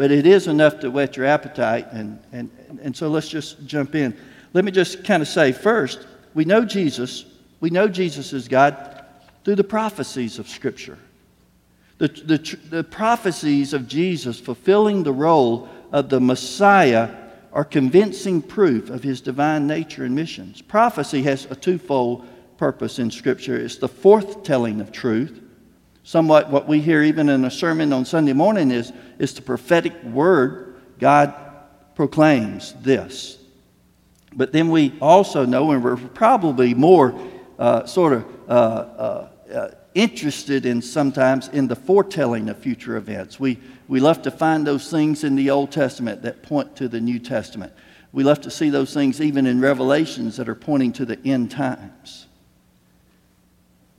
but 0.00 0.10
it 0.10 0.26
is 0.26 0.46
enough 0.46 0.80
to 0.80 0.90
whet 0.90 1.18
your 1.18 1.26
appetite. 1.26 1.86
And, 1.92 2.18
and, 2.32 2.50
and 2.82 2.96
so 2.96 3.08
let's 3.08 3.28
just 3.28 3.66
jump 3.66 3.94
in. 3.94 4.16
Let 4.54 4.64
me 4.64 4.72
just 4.72 5.04
kind 5.04 5.20
of 5.20 5.28
say 5.28 5.52
first, 5.52 6.06
we 6.32 6.46
know 6.46 6.64
Jesus. 6.64 7.26
We 7.60 7.68
know 7.68 7.86
Jesus 7.86 8.32
is 8.32 8.48
God 8.48 9.04
through 9.44 9.56
the 9.56 9.62
prophecies 9.62 10.38
of 10.38 10.48
Scripture. 10.48 10.96
The, 11.98 12.08
the, 12.08 12.58
the 12.70 12.82
prophecies 12.82 13.74
of 13.74 13.88
Jesus 13.88 14.40
fulfilling 14.40 15.02
the 15.02 15.12
role 15.12 15.68
of 15.92 16.08
the 16.08 16.18
Messiah 16.18 17.14
are 17.52 17.62
convincing 17.62 18.40
proof 18.40 18.88
of 18.88 19.02
his 19.02 19.20
divine 19.20 19.66
nature 19.66 20.04
and 20.06 20.14
missions. 20.14 20.62
Prophecy 20.62 21.24
has 21.24 21.44
a 21.50 21.54
twofold 21.54 22.26
purpose 22.56 22.98
in 22.98 23.10
Scripture 23.10 23.58
it's 23.58 23.76
the 23.76 23.86
forthtelling 23.86 24.80
of 24.80 24.92
truth 24.92 25.42
Somewhat 26.02 26.50
what 26.50 26.66
we 26.66 26.80
hear 26.80 27.02
even 27.02 27.28
in 27.28 27.44
a 27.44 27.50
sermon 27.50 27.92
on 27.92 28.04
Sunday 28.04 28.32
morning 28.32 28.70
is, 28.70 28.92
is 29.18 29.34
the 29.34 29.42
prophetic 29.42 30.02
word 30.04 30.80
God 30.98 31.34
proclaims 31.94 32.74
this. 32.80 33.38
But 34.34 34.52
then 34.52 34.70
we 34.70 34.94
also 35.00 35.44
know, 35.44 35.72
and 35.72 35.82
we're 35.82 35.96
probably 35.96 36.72
more 36.74 37.18
uh, 37.58 37.84
sort 37.84 38.12
of 38.14 38.24
uh, 38.48 38.52
uh, 38.52 39.28
uh, 39.52 39.70
interested 39.94 40.64
in 40.64 40.80
sometimes 40.80 41.48
in 41.48 41.68
the 41.68 41.76
foretelling 41.76 42.48
of 42.48 42.58
future 42.58 42.96
events. 42.96 43.40
We, 43.40 43.58
we 43.88 44.00
love 44.00 44.22
to 44.22 44.30
find 44.30 44.66
those 44.66 44.90
things 44.90 45.24
in 45.24 45.34
the 45.34 45.50
Old 45.50 45.72
Testament 45.72 46.22
that 46.22 46.42
point 46.42 46.76
to 46.76 46.88
the 46.88 47.00
New 47.00 47.18
Testament. 47.18 47.72
We 48.12 48.24
love 48.24 48.40
to 48.42 48.50
see 48.50 48.70
those 48.70 48.94
things 48.94 49.20
even 49.20 49.46
in 49.46 49.60
Revelations 49.60 50.36
that 50.36 50.48
are 50.48 50.54
pointing 50.54 50.92
to 50.94 51.04
the 51.04 51.18
end 51.24 51.50
times. 51.50 52.26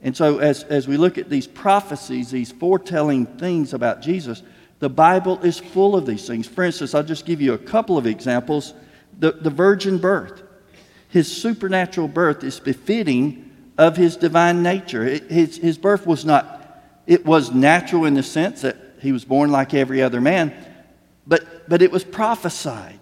And 0.02 0.16
so, 0.16 0.38
as, 0.38 0.64
as 0.64 0.88
we 0.88 0.96
look 0.96 1.16
at 1.16 1.30
these 1.30 1.46
prophecies, 1.46 2.30
these 2.30 2.50
foretelling 2.50 3.26
things 3.26 3.72
about 3.72 4.02
Jesus, 4.02 4.42
the 4.80 4.90
Bible 4.90 5.40
is 5.42 5.60
full 5.60 5.94
of 5.94 6.06
these 6.06 6.26
things. 6.26 6.48
For 6.48 6.64
instance, 6.64 6.94
I'll 6.94 7.04
just 7.04 7.24
give 7.24 7.40
you 7.40 7.52
a 7.52 7.58
couple 7.58 7.96
of 7.96 8.06
examples. 8.06 8.74
The, 9.20 9.30
the 9.30 9.50
virgin 9.50 9.98
birth, 9.98 10.42
his 11.08 11.30
supernatural 11.30 12.08
birth 12.08 12.42
is 12.42 12.58
befitting 12.58 13.50
of 13.78 13.96
his 13.96 14.16
divine 14.16 14.62
nature. 14.62 15.04
It, 15.04 15.30
his, 15.30 15.56
his 15.56 15.78
birth 15.78 16.04
was 16.06 16.24
not, 16.24 16.82
it 17.06 17.24
was 17.24 17.52
natural 17.52 18.04
in 18.04 18.14
the 18.14 18.22
sense 18.24 18.62
that 18.62 18.76
he 19.00 19.12
was 19.12 19.24
born 19.24 19.52
like 19.52 19.72
every 19.72 20.02
other 20.02 20.20
man, 20.20 20.52
but, 21.26 21.68
but 21.68 21.80
it 21.80 21.92
was 21.92 22.02
prophesied 22.02 22.98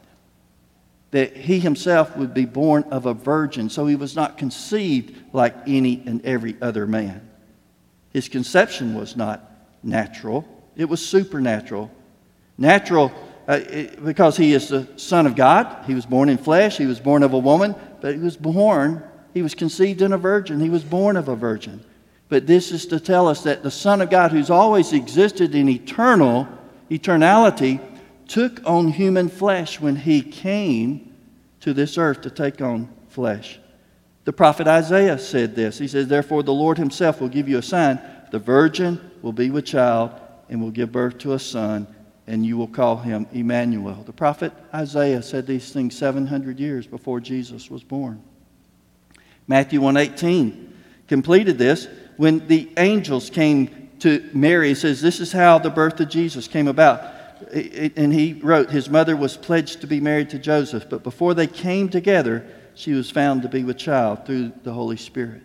that 1.10 1.36
he 1.36 1.58
himself 1.58 2.16
would 2.16 2.32
be 2.32 2.44
born 2.44 2.84
of 2.84 3.06
a 3.06 3.14
virgin, 3.14 3.68
so 3.68 3.86
he 3.86 3.96
was 3.96 4.14
not 4.14 4.38
conceived 4.38 5.16
like 5.32 5.54
any 5.66 6.02
and 6.06 6.24
every 6.24 6.56
other 6.62 6.86
man. 6.86 7.28
His 8.12 8.28
conception 8.28 8.94
was 8.94 9.16
not 9.16 9.50
natural, 9.82 10.46
it 10.76 10.88
was 10.88 11.04
supernatural. 11.04 11.90
Natural 12.58 13.10
uh, 13.48 13.58
because 14.04 14.36
he 14.36 14.52
is 14.52 14.68
the 14.68 14.86
Son 14.96 15.26
of 15.26 15.34
God. 15.34 15.84
He 15.86 15.94
was 15.94 16.06
born 16.06 16.28
in 16.28 16.38
flesh, 16.38 16.76
he 16.76 16.86
was 16.86 17.00
born 17.00 17.22
of 17.22 17.32
a 17.32 17.38
woman, 17.38 17.74
but 18.00 18.14
he 18.14 18.20
was 18.20 18.36
born, 18.36 19.02
he 19.34 19.42
was 19.42 19.54
conceived 19.54 20.02
in 20.02 20.12
a 20.12 20.18
virgin, 20.18 20.60
he 20.60 20.70
was 20.70 20.84
born 20.84 21.16
of 21.16 21.28
a 21.28 21.34
virgin. 21.34 21.84
But 22.28 22.46
this 22.46 22.70
is 22.70 22.86
to 22.86 23.00
tell 23.00 23.26
us 23.26 23.42
that 23.42 23.64
the 23.64 23.70
Son 23.70 24.00
of 24.00 24.08
God, 24.08 24.30
who's 24.30 24.50
always 24.50 24.92
existed 24.92 25.54
in 25.54 25.68
eternal 25.68 26.46
eternality, 26.90 27.80
took 28.30 28.60
on 28.64 28.86
human 28.86 29.28
flesh 29.28 29.80
when 29.80 29.96
he 29.96 30.22
came 30.22 31.12
to 31.58 31.74
this 31.74 31.98
earth 31.98 32.20
to 32.20 32.30
take 32.30 32.62
on 32.62 32.88
flesh. 33.08 33.58
The 34.24 34.32
prophet 34.32 34.68
Isaiah 34.68 35.18
said 35.18 35.56
this. 35.56 35.78
He 35.78 35.88
says, 35.88 36.06
Therefore, 36.06 36.44
the 36.44 36.52
Lord 36.52 36.78
himself 36.78 37.20
will 37.20 37.28
give 37.28 37.48
you 37.48 37.58
a 37.58 37.62
sign. 37.62 38.00
The 38.30 38.38
virgin 38.38 39.10
will 39.20 39.32
be 39.32 39.50
with 39.50 39.64
child 39.64 40.12
and 40.48 40.62
will 40.62 40.70
give 40.70 40.92
birth 40.92 41.18
to 41.18 41.32
a 41.32 41.40
son, 41.40 41.88
and 42.28 42.46
you 42.46 42.56
will 42.56 42.68
call 42.68 42.98
him 42.98 43.26
Emmanuel. 43.32 44.04
The 44.04 44.12
prophet 44.12 44.52
Isaiah 44.72 45.22
said 45.22 45.48
these 45.48 45.72
things 45.72 45.98
700 45.98 46.60
years 46.60 46.86
before 46.86 47.18
Jesus 47.18 47.68
was 47.68 47.82
born. 47.82 48.22
Matthew 49.48 49.80
118 49.80 50.72
completed 51.08 51.58
this 51.58 51.88
when 52.16 52.46
the 52.46 52.70
angels 52.76 53.28
came 53.28 53.90
to 53.98 54.30
Mary. 54.32 54.68
He 54.68 54.74
says, 54.76 55.02
This 55.02 55.18
is 55.18 55.32
how 55.32 55.58
the 55.58 55.68
birth 55.68 55.98
of 55.98 56.08
Jesus 56.08 56.46
came 56.46 56.68
about 56.68 57.19
and 57.52 58.12
he 58.12 58.34
wrote, 58.34 58.70
His 58.70 58.88
mother 58.88 59.16
was 59.16 59.36
pledged 59.36 59.80
to 59.80 59.86
be 59.86 60.00
married 60.00 60.30
to 60.30 60.38
Joseph, 60.38 60.88
but 60.88 61.02
before 61.02 61.34
they 61.34 61.46
came 61.46 61.88
together, 61.88 62.46
she 62.74 62.92
was 62.92 63.10
found 63.10 63.42
to 63.42 63.48
be 63.48 63.64
with 63.64 63.78
child 63.78 64.26
through 64.26 64.52
the 64.62 64.72
Holy 64.72 64.96
Spirit. 64.96 65.42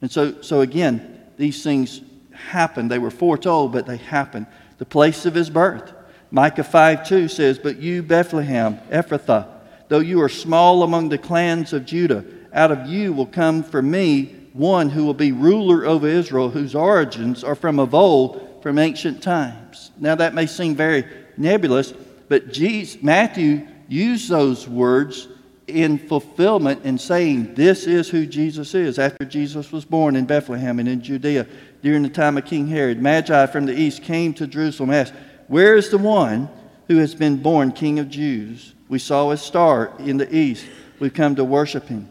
And 0.00 0.10
so, 0.10 0.42
so 0.42 0.60
again, 0.60 1.22
these 1.36 1.62
things 1.62 2.00
happened. 2.32 2.90
They 2.90 2.98
were 2.98 3.10
foretold, 3.10 3.72
but 3.72 3.86
they 3.86 3.96
happened. 3.96 4.46
The 4.78 4.86
place 4.86 5.26
of 5.26 5.34
his 5.34 5.50
birth. 5.50 5.92
Micah 6.30 6.64
5 6.64 7.06
2 7.06 7.28
says, 7.28 7.58
But 7.58 7.78
you, 7.78 8.02
Bethlehem, 8.02 8.78
Ephrathah, 8.90 9.46
though 9.88 9.98
you 9.98 10.20
are 10.20 10.28
small 10.28 10.82
among 10.82 11.08
the 11.08 11.18
clans 11.18 11.72
of 11.72 11.86
Judah, 11.86 12.24
out 12.52 12.70
of 12.70 12.86
you 12.86 13.12
will 13.12 13.26
come 13.26 13.62
for 13.62 13.82
me 13.82 14.34
one 14.52 14.90
who 14.90 15.04
will 15.04 15.14
be 15.14 15.32
ruler 15.32 15.86
over 15.86 16.06
Israel, 16.06 16.50
whose 16.50 16.74
origins 16.74 17.44
are 17.44 17.54
from 17.54 17.78
of 17.78 17.94
old 17.94 18.47
from 18.68 18.78
ancient 18.78 19.22
times. 19.22 19.92
Now, 19.96 20.14
that 20.16 20.34
may 20.34 20.44
seem 20.44 20.74
very 20.74 21.02
nebulous, 21.38 21.94
but 22.28 22.52
Jesus, 22.52 23.02
Matthew 23.02 23.66
used 23.88 24.28
those 24.28 24.68
words 24.68 25.26
in 25.68 25.96
fulfillment 25.96 26.84
in 26.84 26.98
saying 26.98 27.54
this 27.54 27.86
is 27.86 28.10
who 28.10 28.26
Jesus 28.26 28.74
is. 28.74 28.98
After 28.98 29.24
Jesus 29.24 29.72
was 29.72 29.86
born 29.86 30.16
in 30.16 30.26
Bethlehem 30.26 30.80
and 30.80 30.86
in 30.86 31.00
Judea 31.00 31.46
during 31.82 32.02
the 32.02 32.10
time 32.10 32.36
of 32.36 32.44
King 32.44 32.66
Herod, 32.66 33.00
Magi 33.00 33.46
from 33.46 33.64
the 33.64 33.72
east 33.72 34.02
came 34.02 34.34
to 34.34 34.46
Jerusalem 34.46 34.90
and 34.90 34.98
asked, 34.98 35.14
Where 35.46 35.74
is 35.74 35.88
the 35.88 35.96
one 35.96 36.50
who 36.88 36.98
has 36.98 37.14
been 37.14 37.38
born 37.38 37.72
King 37.72 37.98
of 37.98 38.10
Jews? 38.10 38.74
We 38.90 38.98
saw 38.98 39.30
his 39.30 39.40
star 39.40 39.94
in 39.98 40.18
the 40.18 40.36
east. 40.36 40.66
We've 41.00 41.14
come 41.14 41.36
to 41.36 41.44
worship 41.44 41.88
him. 41.88 42.06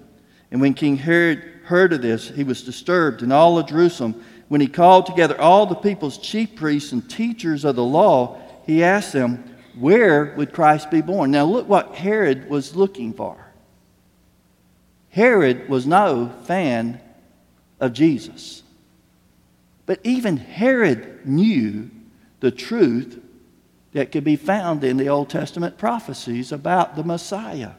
And 0.49 0.59
when 0.59 0.73
King 0.73 0.97
Herod 0.97 1.43
heard 1.65 1.93
of 1.93 2.01
this, 2.01 2.29
he 2.29 2.43
was 2.43 2.63
disturbed, 2.63 3.21
and 3.21 3.31
all 3.31 3.59
of 3.59 3.67
Jerusalem. 3.67 4.23
When 4.47 4.61
he 4.61 4.67
called 4.67 5.05
together 5.05 5.39
all 5.39 5.65
the 5.65 5.75
people's 5.75 6.17
chief 6.17 6.55
priests 6.55 6.91
and 6.91 7.09
teachers 7.09 7.65
of 7.65 7.75
the 7.75 7.83
law, 7.83 8.39
he 8.65 8.83
asked 8.83 9.13
them, 9.13 9.55
Where 9.77 10.33
would 10.37 10.53
Christ 10.53 10.89
be 10.89 11.01
born? 11.01 11.31
Now, 11.31 11.45
look 11.45 11.67
what 11.67 11.95
Herod 11.95 12.49
was 12.49 12.75
looking 12.75 13.13
for. 13.13 13.37
Herod 15.09 15.67
was 15.67 15.85
no 15.85 16.31
fan 16.45 17.01
of 17.79 17.93
Jesus. 17.93 18.63
But 19.85 19.99
even 20.03 20.37
Herod 20.37 21.25
knew 21.25 21.89
the 22.39 22.51
truth 22.51 23.19
that 23.93 24.11
could 24.11 24.23
be 24.23 24.35
found 24.35 24.83
in 24.83 24.97
the 24.97 25.09
Old 25.09 25.29
Testament 25.29 25.77
prophecies 25.77 26.51
about 26.51 26.95
the 26.95 27.03
Messiah. 27.03 27.71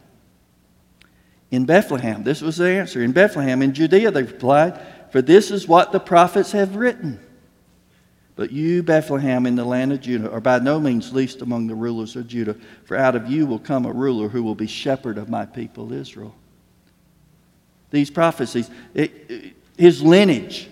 In 1.51 1.65
Bethlehem, 1.65 2.25
this 2.25 2.43
was 2.43 2.57
the 2.57 2.69
answer. 2.69 3.03
In 3.03 3.13
Bethlehem, 3.13 3.63
in 3.63 3.73
Judea, 3.73 4.11
they 4.11 4.23
replied, 4.23 4.81
For 5.11 5.23
this 5.23 5.51
is 5.51 5.67
what 5.67 5.93
the 5.93 6.01
prophets 6.01 6.53
have 6.53 6.77
written. 6.77 7.21
But 8.37 8.53
you, 8.53 8.83
Bethlehem, 8.85 9.47
in 9.47 9.57
the 9.57 9.65
land 9.65 9.93
of 9.93 10.01
Judah, 10.01 10.31
are 10.31 10.41
by 10.41 10.61
no 10.61 10.79
means 10.79 11.13
least 11.13 11.43
among 11.43 11.67
the 11.67 11.75
rulers 11.75 12.15
of 12.15 12.29
Judah, 12.29 12.55
for 12.85 12.97
out 12.97 13.17
of 13.17 13.29
you 13.29 13.47
will 13.47 13.59
come 13.59 13.85
a 13.85 13.93
ruler 13.93 14.29
who 14.29 14.45
will 14.45 14.55
be 14.55 14.69
shepherd 14.69 15.19
of 15.19 15.29
my 15.29 15.45
people 15.45 15.93
Israel. 15.93 16.35
These 17.91 18.11
prophecies, 18.11 18.71
it, 18.95 19.13
it, 19.29 19.57
his 19.77 20.03
lineage, 20.03 20.69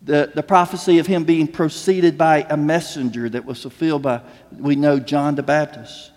the, 0.00 0.30
the 0.34 0.42
prophecy 0.42 0.98
of 0.98 1.06
him 1.06 1.24
being 1.24 1.48
preceded 1.48 2.16
by 2.16 2.46
a 2.48 2.56
messenger 2.56 3.28
that 3.28 3.44
was 3.44 3.60
fulfilled 3.60 4.02
by, 4.02 4.22
we 4.56 4.74
know, 4.74 4.98
John 4.98 5.34
the 5.34 5.42
Baptist. 5.42 6.12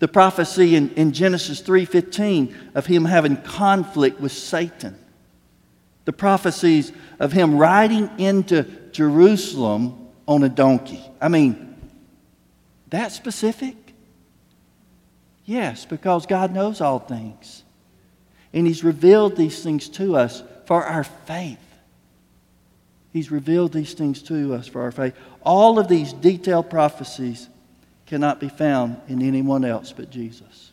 The 0.00 0.08
prophecy 0.08 0.76
in, 0.76 0.90
in 0.94 1.12
Genesis 1.12 1.62
3.15 1.62 2.74
of 2.74 2.84
him 2.84 3.06
having 3.06 3.36
conflict 3.38 4.20
with 4.20 4.32
Satan. 4.32 4.98
The 6.06 6.12
prophecies 6.12 6.92
of 7.20 7.32
him 7.32 7.58
riding 7.58 8.10
into 8.18 8.62
Jerusalem 8.92 10.08
on 10.26 10.42
a 10.42 10.48
donkey. 10.48 11.04
I 11.20 11.28
mean, 11.28 11.76
that 12.88 13.12
specific? 13.12 13.76
Yes, 15.44 15.84
because 15.84 16.26
God 16.26 16.52
knows 16.52 16.80
all 16.80 16.98
things. 16.98 17.62
And 18.52 18.66
He's 18.66 18.82
revealed 18.82 19.36
these 19.36 19.62
things 19.62 19.88
to 19.90 20.16
us 20.16 20.42
for 20.66 20.84
our 20.84 21.04
faith. 21.04 21.58
He's 23.12 23.30
revealed 23.30 23.72
these 23.72 23.94
things 23.94 24.22
to 24.24 24.54
us 24.54 24.66
for 24.66 24.82
our 24.82 24.92
faith. 24.92 25.14
All 25.42 25.78
of 25.78 25.88
these 25.88 26.12
detailed 26.12 26.68
prophecies 26.68 27.48
cannot 28.06 28.40
be 28.40 28.48
found 28.48 29.00
in 29.08 29.22
anyone 29.22 29.64
else 29.64 29.92
but 29.92 30.10
Jesus. 30.10 30.72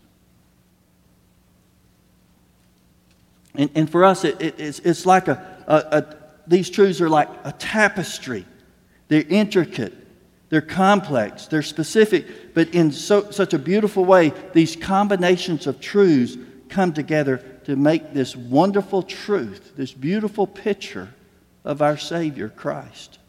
And, 3.56 3.70
and 3.76 3.90
for 3.90 4.04
us, 4.04 4.24
it, 4.24 4.42
it, 4.42 4.60
it's, 4.60 4.80
it's 4.80 5.06
like 5.06 5.28
a, 5.28 5.64
a, 5.68 5.76
a, 5.76 6.16
these 6.48 6.70
truths 6.70 7.02
are 7.02 7.10
like 7.10 7.30
a 7.44 7.52
tapestry. 7.54 8.46
They're 9.08 9.26
intricate, 9.28 9.94
they're 10.50 10.62
complex, 10.62 11.48
they're 11.48 11.62
specific, 11.62 12.54
but 12.54 12.70
in 12.70 12.92
so, 12.92 13.32
such 13.32 13.54
a 13.54 13.60
beautiful 13.60 14.06
way, 14.06 14.34
these 14.54 14.76
combinations 14.76 15.68
of 15.68 15.80
truths 15.80 16.38
come 16.70 16.94
together 16.94 17.38
to 17.66 17.76
make 17.76 18.14
this 18.14 18.36
wonderful 18.36 19.04
truth, 19.04 19.74
this 19.76 19.92
beautiful 19.92 20.48
picture 20.48 21.10
of 21.64 21.82
our 21.82 21.98
Savior, 21.98 22.50
Christ. 22.50 23.20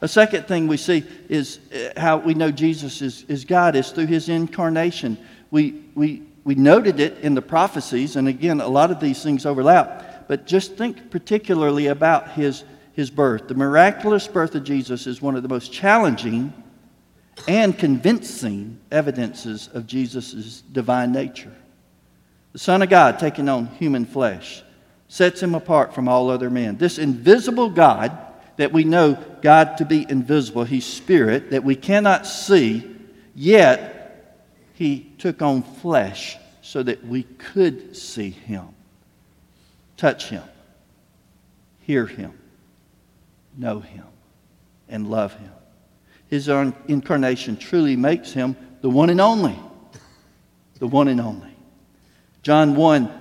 A 0.00 0.08
second 0.08 0.46
thing 0.46 0.68
we 0.68 0.76
see 0.76 1.04
is 1.28 1.58
uh, 1.72 2.00
how 2.00 2.18
we 2.18 2.34
know 2.34 2.52
Jesus 2.52 3.02
is, 3.02 3.24
is 3.24 3.44
God 3.44 3.74
is 3.74 3.90
through 3.90 4.06
his 4.06 4.28
incarnation. 4.28 5.18
We, 5.50 5.82
we, 5.94 6.22
we 6.48 6.54
noted 6.54 6.98
it 6.98 7.18
in 7.18 7.34
the 7.34 7.42
prophecies, 7.42 8.16
and 8.16 8.26
again, 8.26 8.62
a 8.62 8.68
lot 8.68 8.90
of 8.90 9.00
these 9.00 9.22
things 9.22 9.44
overlap, 9.44 10.26
but 10.28 10.46
just 10.46 10.76
think 10.76 11.10
particularly 11.10 11.88
about 11.88 12.30
his, 12.30 12.64
his 12.94 13.10
birth. 13.10 13.48
The 13.48 13.54
miraculous 13.54 14.26
birth 14.26 14.54
of 14.54 14.64
Jesus 14.64 15.06
is 15.06 15.20
one 15.20 15.36
of 15.36 15.42
the 15.42 15.48
most 15.50 15.74
challenging 15.74 16.54
and 17.46 17.78
convincing 17.78 18.80
evidences 18.90 19.68
of 19.74 19.86
Jesus' 19.86 20.62
divine 20.72 21.12
nature. 21.12 21.52
The 22.54 22.60
Son 22.60 22.80
of 22.80 22.88
God 22.88 23.18
taking 23.18 23.50
on 23.50 23.66
human 23.66 24.06
flesh 24.06 24.62
sets 25.06 25.42
him 25.42 25.54
apart 25.54 25.94
from 25.94 26.08
all 26.08 26.30
other 26.30 26.48
men. 26.48 26.78
This 26.78 26.96
invisible 26.96 27.68
God 27.68 28.16
that 28.56 28.72
we 28.72 28.84
know 28.84 29.22
God 29.42 29.76
to 29.76 29.84
be 29.84 30.06
invisible, 30.08 30.64
He's 30.64 30.86
spirit, 30.86 31.50
that 31.50 31.62
we 31.62 31.76
cannot 31.76 32.26
see, 32.26 32.90
yet 33.34 33.97
He 34.78 35.10
took 35.18 35.42
on 35.42 35.64
flesh 35.64 36.38
so 36.62 36.84
that 36.84 37.04
we 37.04 37.24
could 37.24 37.96
see 37.96 38.30
Him, 38.30 38.68
touch 39.96 40.28
Him, 40.28 40.44
hear 41.80 42.06
Him, 42.06 42.32
know 43.56 43.80
Him, 43.80 44.04
and 44.88 45.10
love 45.10 45.34
Him. 45.34 45.50
His 46.28 46.46
incarnation 46.46 47.56
truly 47.56 47.96
makes 47.96 48.32
Him 48.32 48.54
the 48.80 48.88
one 48.88 49.10
and 49.10 49.20
only. 49.20 49.58
The 50.78 50.86
one 50.86 51.08
and 51.08 51.20
only. 51.20 51.56
John 52.44 52.76
1 52.76 53.12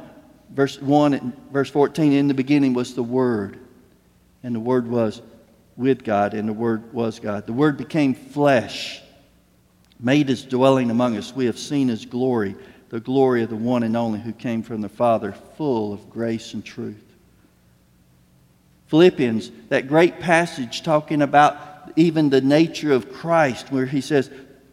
verse 0.52 0.80
1 0.80 1.13
and 1.15 1.36
verse 1.52 1.72
14 1.72 2.13
in 2.13 2.28
the 2.28 2.36
beginning 2.36 2.76
was 2.76 2.93
the 2.93 3.02
Word, 3.02 3.58
and 4.43 4.54
the 4.54 4.60
Word 4.60 4.88
was 4.88 5.24
with 5.76 6.04
God, 6.04 6.36
and 6.36 6.48
the 6.48 6.54
Word 6.54 6.93
was 6.93 7.20
God. 7.20 7.48
The 7.48 7.54
Word 7.54 7.78
became 7.78 8.13
flesh, 8.13 9.02
made 9.99 10.29
his 10.29 10.43
dwelling 10.43 10.91
among 10.91 11.17
us. 11.17 11.36
We 11.36 11.45
have 11.45 11.57
seen 11.57 11.88
his 11.88 12.05
glory, 12.05 12.55
the 12.89 12.99
glory 12.99 13.43
of 13.43 13.49
the 13.49 13.55
one 13.55 13.83
and 13.83 13.97
only 13.97 14.19
who 14.19 14.33
came 14.33 14.63
from 14.63 14.81
the 14.81 14.89
Father, 14.89 15.33
full 15.57 15.93
of 15.93 16.10
grace 16.10 16.53
and 16.53 16.63
truth. 16.63 17.03
Philippians, 18.88 19.51
that 19.69 19.88
great 19.88 20.19
passage 20.19 20.81
talking 20.81 21.21
about 21.21 21.91
even 21.95 22.29
the 22.29 22.41
nature 22.41 22.93
of 22.93 23.12
Christ, 23.12 23.71
where 23.71 23.86
he 23.86 24.01
says, 24.01 24.29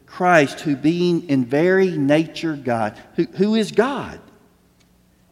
Christ, 0.06 0.60
who 0.60 0.76
being 0.76 1.28
in 1.28 1.44
very 1.44 1.90
nature 1.90 2.54
God, 2.54 2.96
who, 3.16 3.24
who 3.24 3.54
is 3.56 3.72
God, 3.72 4.20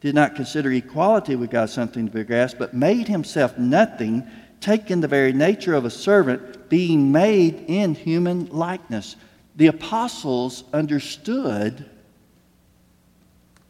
did 0.01 0.15
not 0.17 0.35
consider 0.35 0.73
equality 0.73 1.37
with 1.37 1.51
God 1.51 1.71
something 1.71 2.07
to 2.07 2.13
be 2.13 2.25
grasped, 2.25 2.59
but 2.59 2.75
made 2.75 3.07
himself 3.07 3.57
nothing, 3.57 4.27
taking 4.61 5.01
the 5.01 5.07
very 5.07 5.33
nature 5.33 5.75
of 5.75 5.85
a 5.85 5.91
servant, 5.91 6.69
being 6.69 7.13
made 7.13 7.65
in 7.69 7.95
human 7.95 8.47
likeness. 8.47 9.15
The 9.57 9.67
apostles 9.67 10.65
understood 10.73 11.89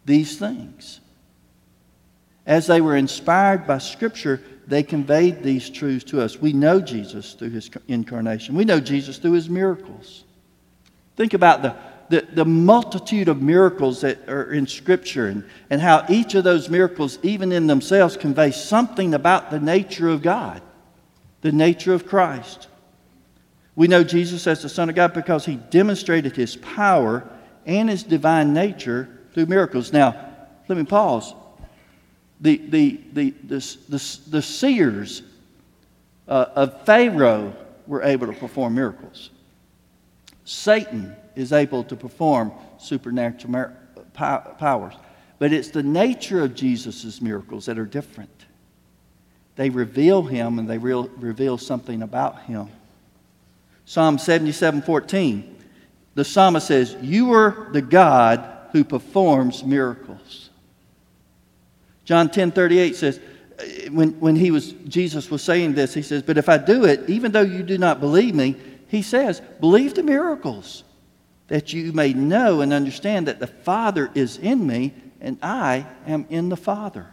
these 0.05 0.39
things. 0.39 1.01
As 2.47 2.67
they 2.67 2.81
were 2.81 2.97
inspired 2.97 3.67
by 3.67 3.79
Scripture, 3.79 4.41
they 4.67 4.83
conveyed 4.83 5.43
these 5.43 5.71
truths 5.71 6.05
to 6.05 6.21
us. 6.21 6.39
We 6.39 6.53
know 6.53 6.81
Jesus 6.81 7.35
through 7.35 7.51
his 7.51 7.71
incarnation, 7.89 8.55
we 8.55 8.65
know 8.65 8.81
Jesus 8.81 9.19
through 9.19 9.33
his 9.33 9.49
miracles. 9.49 10.25
Think 11.17 11.35
about 11.35 11.63
the 11.63 11.77
the, 12.13 12.27
the 12.31 12.45
multitude 12.45 13.29
of 13.29 13.41
miracles 13.41 14.03
that 14.03 14.29
are 14.29 14.53
in 14.53 14.67
Scripture 14.67 15.29
and, 15.29 15.45
and 15.71 15.81
how 15.81 16.05
each 16.11 16.35
of 16.35 16.45
those 16.45 16.69
miracles, 16.69 17.19
even 17.23 17.53
in 17.53 17.67
themselves, 17.67 18.19
convey 18.19 18.51
something 18.51 19.15
about 19.15 19.51
the 19.51 19.59
nature 19.59 20.11
of 20.11 20.21
God, 20.21 20.61
the 21.41 21.53
nature 21.53 21.95
of 21.95 22.07
Christ. 22.07 22.69
We 23.75 23.89
know 23.89 24.05
Jesus 24.05 24.47
as 24.47 24.63
the 24.63 24.69
Son 24.69 24.89
of 24.89 24.95
God 24.95 25.15
because 25.15 25.47
he 25.47 25.57
demonstrated 25.57 26.37
his 26.37 26.57
power 26.57 27.29
and 27.65 27.89
his 27.89 28.03
divine 28.03 28.53
nature 28.53 29.09
through 29.33 29.47
miracles. 29.47 29.93
Now, 29.93 30.35
let 30.69 30.77
me 30.77 30.85
pause. 30.85 31.35
The, 32.41 32.57
the, 32.57 33.01
the, 33.13 33.35
the, 33.45 33.59
the, 33.89 34.19
the 34.29 34.43
seers 34.43 35.23
uh, 36.29 36.47
of 36.55 36.85
Pharaoh 36.85 37.55
were 37.87 38.03
able 38.03 38.27
to 38.27 38.33
perform 38.33 38.75
miracles. 38.75 39.31
Satan 40.45 41.17
is 41.35 41.53
able 41.53 41.85
to 41.85 41.97
perform 41.97 42.53
supernatural 42.79 43.73
powers. 44.15 44.95
But 45.39 45.53
it's 45.53 45.71
the 45.71 45.83
nature 45.83 46.43
of 46.43 46.55
Jesus' 46.55 47.21
miracles 47.21 47.67
that 47.67 47.79
are 47.79 47.87
different. 47.87 48.47
They 49.57 49.71
reveal 49.71 50.23
him 50.23 50.59
and 50.59 50.69
they 50.69 50.79
reveal 50.79 51.59
something 51.59 52.03
about 52.03 52.43
him. 52.43 52.69
Psalm 53.85 54.19
77 54.19 54.83
14, 54.83 55.57
the 56.15 56.25
psalmist 56.25 56.67
says, 56.67 56.97
You 57.01 57.33
are 57.33 57.69
the 57.73 57.83
God 57.83 58.49
who 58.73 58.85
performs 58.85 59.65
miracles. 59.65 60.51
John 62.05 62.31
10 62.31 62.53
38 62.53 62.97
says, 62.97 63.21
uh, 63.59 63.91
when, 63.91 64.19
when 64.21 64.37
he 64.37 64.51
was, 64.51 64.73
Jesus 64.73 65.31
was 65.31 65.43
saying 65.43 65.75
this, 65.75 65.95
he 65.95 66.03
says, 66.03 66.23
But 66.23 66.39
if 66.39 66.49
I 66.49 66.59
do 66.59 66.85
it, 66.85 67.09
even 67.09 67.33
though 67.33 67.43
you 67.43 67.63
do 67.63 67.79
not 67.79 68.01
believe 68.01 68.35
me, 68.35 68.57
he 68.89 69.03
says, 69.03 69.41
Believe 69.61 69.95
the 69.95 70.03
miracles 70.03 70.85
that 71.49 71.73
you 71.73 71.93
may 71.93 72.13
know 72.13 72.61
and 72.61 72.73
understand 72.73 73.29
that 73.29 73.39
the 73.39 73.47
Father 73.47 74.11
is 74.15 74.39
in 74.39 74.67
me 74.67 74.95
and 75.21 75.39
I 75.43 75.87
am 76.07 76.27
in 76.31 76.49
the 76.49 76.57
Father. 76.57 77.07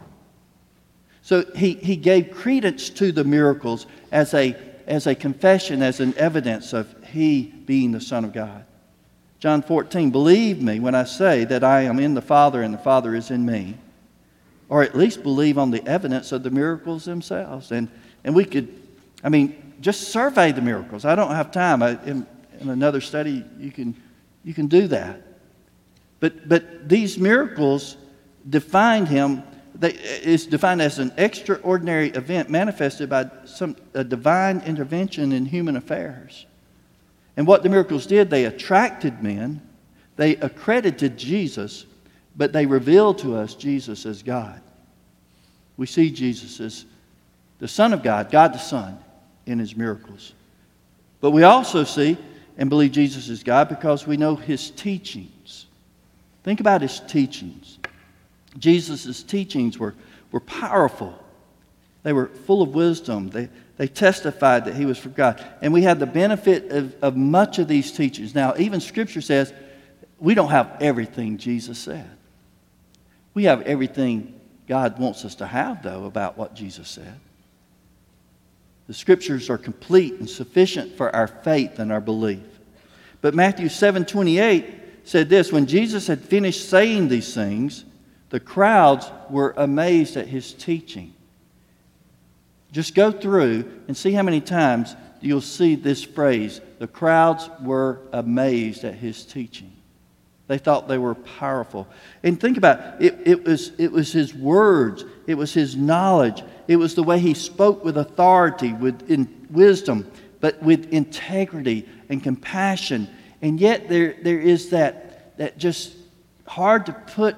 So 1.22 1.44
he, 1.54 1.74
he 1.74 1.96
gave 1.96 2.30
credence 2.30 2.90
to 2.90 3.12
the 3.12 3.24
miracles 3.24 3.86
as 4.10 4.34
a, 4.34 4.56
as 4.90 5.06
a 5.06 5.14
confession, 5.14 5.82
as 5.82 6.00
an 6.00 6.12
evidence 6.18 6.72
of 6.72 6.94
he 7.06 7.42
being 7.42 7.92
the 7.92 8.00
Son 8.00 8.24
of 8.24 8.32
God. 8.32 8.64
John 9.38 9.62
14, 9.62 10.10
believe 10.10 10.60
me 10.60 10.80
when 10.80 10.96
I 10.96 11.04
say 11.04 11.44
that 11.44 11.62
I 11.62 11.82
am 11.82 12.00
in 12.00 12.14
the 12.14 12.20
Father 12.20 12.62
and 12.62 12.74
the 12.74 12.78
Father 12.78 13.14
is 13.14 13.30
in 13.30 13.46
me. 13.46 13.76
Or 14.68 14.82
at 14.82 14.96
least 14.96 15.22
believe 15.22 15.58
on 15.58 15.70
the 15.70 15.84
evidence 15.86 16.32
of 16.32 16.42
the 16.42 16.50
miracles 16.50 17.04
themselves. 17.04 17.70
And, 17.70 17.88
and 18.24 18.34
we 18.34 18.44
could, 18.44 18.68
I 19.22 19.28
mean, 19.28 19.74
just 19.80 20.08
survey 20.08 20.52
the 20.52 20.60
miracles. 20.60 21.04
I 21.04 21.14
don't 21.14 21.30
have 21.30 21.52
time. 21.52 21.82
I, 21.82 21.90
in, 22.04 22.26
in 22.60 22.68
another 22.68 23.00
study, 23.00 23.44
you 23.58 23.70
can, 23.70 23.96
you 24.44 24.54
can 24.54 24.66
do 24.66 24.88
that. 24.88 25.22
But, 26.18 26.48
but 26.48 26.88
these 26.88 27.16
miracles 27.16 27.96
defined 28.48 29.08
him 29.08 29.42
is 29.82 30.46
defined 30.46 30.82
as 30.82 30.98
an 30.98 31.12
extraordinary 31.16 32.10
event 32.10 32.50
manifested 32.50 33.08
by 33.08 33.30
some 33.44 33.76
a 33.94 34.04
divine 34.04 34.60
intervention 34.66 35.32
in 35.32 35.46
human 35.46 35.76
affairs. 35.76 36.46
And 37.36 37.46
what 37.46 37.62
the 37.62 37.68
miracles 37.68 38.06
did, 38.06 38.28
they 38.28 38.44
attracted 38.44 39.22
men, 39.22 39.62
they 40.16 40.36
accredited 40.36 41.16
Jesus, 41.16 41.86
but 42.36 42.52
they 42.52 42.66
revealed 42.66 43.18
to 43.20 43.36
us 43.36 43.54
Jesus 43.54 44.04
as 44.04 44.22
God. 44.22 44.60
We 45.76 45.86
see 45.86 46.10
Jesus 46.10 46.60
as 46.60 46.84
the 47.58 47.68
Son 47.68 47.94
of 47.94 48.02
God, 48.02 48.30
God 48.30 48.52
the 48.52 48.58
Son, 48.58 48.98
in 49.46 49.58
his 49.58 49.74
miracles. 49.74 50.34
But 51.20 51.30
we 51.30 51.42
also 51.42 51.84
see 51.84 52.18
and 52.58 52.68
believe 52.68 52.92
Jesus 52.92 53.30
is 53.30 53.42
God 53.42 53.70
because 53.70 54.06
we 54.06 54.18
know 54.18 54.36
his 54.36 54.70
teachings. 54.70 55.66
Think 56.42 56.60
about 56.60 56.82
his 56.82 57.00
teachings. 57.00 57.78
Jesus' 58.58 59.22
teachings 59.22 59.78
were, 59.78 59.94
were 60.32 60.40
powerful. 60.40 61.16
They 62.02 62.12
were 62.12 62.26
full 62.26 62.62
of 62.62 62.74
wisdom. 62.74 63.30
They, 63.30 63.48
they 63.76 63.88
testified 63.88 64.64
that 64.64 64.74
he 64.74 64.86
was 64.86 64.98
from 64.98 65.12
God. 65.12 65.44
And 65.62 65.72
we 65.72 65.82
had 65.82 66.00
the 66.00 66.06
benefit 66.06 66.70
of, 66.70 66.94
of 67.02 67.16
much 67.16 67.58
of 67.58 67.68
these 67.68 67.92
teachings. 67.92 68.34
Now, 68.34 68.54
even 68.56 68.80
Scripture 68.80 69.20
says 69.20 69.52
we 70.18 70.34
don't 70.34 70.50
have 70.50 70.76
everything 70.80 71.38
Jesus 71.38 71.78
said. 71.78 72.08
We 73.32 73.44
have 73.44 73.62
everything 73.62 74.38
God 74.68 74.98
wants 74.98 75.24
us 75.24 75.36
to 75.36 75.46
have, 75.46 75.82
though, 75.82 76.04
about 76.04 76.36
what 76.36 76.54
Jesus 76.54 76.88
said. 76.88 77.18
The 78.86 78.94
Scriptures 78.94 79.48
are 79.48 79.58
complete 79.58 80.14
and 80.14 80.28
sufficient 80.28 80.96
for 80.96 81.14
our 81.14 81.26
faith 81.26 81.78
and 81.78 81.90
our 81.90 82.00
belief. 82.00 82.42
But 83.20 83.34
Matthew 83.34 83.68
7 83.68 84.04
28 84.04 84.74
said 85.04 85.28
this 85.28 85.52
When 85.52 85.66
Jesus 85.66 86.06
had 86.06 86.20
finished 86.20 86.68
saying 86.68 87.08
these 87.08 87.32
things, 87.34 87.84
the 88.30 88.40
crowds 88.40 89.10
were 89.28 89.54
amazed 89.56 90.16
at 90.16 90.28
his 90.28 90.52
teaching. 90.52 91.12
Just 92.72 92.94
go 92.94 93.10
through 93.10 93.68
and 93.88 93.96
see 93.96 94.12
how 94.12 94.22
many 94.22 94.40
times 94.40 94.94
you'll 95.20 95.40
see 95.40 95.74
this 95.74 96.02
phrase 96.02 96.60
the 96.78 96.86
crowds 96.86 97.50
were 97.60 98.00
amazed 98.12 98.84
at 98.84 98.94
his 98.94 99.24
teaching. 99.24 99.72
They 100.46 100.58
thought 100.58 100.88
they 100.88 100.98
were 100.98 101.14
powerful. 101.14 101.86
And 102.22 102.40
think 102.40 102.56
about 102.56 103.02
it, 103.02 103.18
it, 103.24 103.44
was, 103.44 103.72
it 103.78 103.92
was 103.92 104.12
his 104.12 104.34
words, 104.34 105.04
it 105.26 105.34
was 105.34 105.52
his 105.52 105.76
knowledge, 105.76 106.42
it 106.66 106.76
was 106.76 106.94
the 106.94 107.02
way 107.02 107.18
he 107.18 107.34
spoke 107.34 107.84
with 107.84 107.98
authority, 107.98 108.72
with 108.72 109.10
in, 109.10 109.46
wisdom, 109.50 110.10
but 110.40 110.60
with 110.62 110.92
integrity 110.92 111.88
and 112.08 112.22
compassion. 112.22 113.08
And 113.42 113.60
yet 113.60 113.88
there, 113.88 114.16
there 114.22 114.40
is 114.40 114.70
that, 114.70 115.36
that 115.38 115.58
just 115.58 115.96
hard 116.46 116.86
to 116.86 116.92
put 116.92 117.36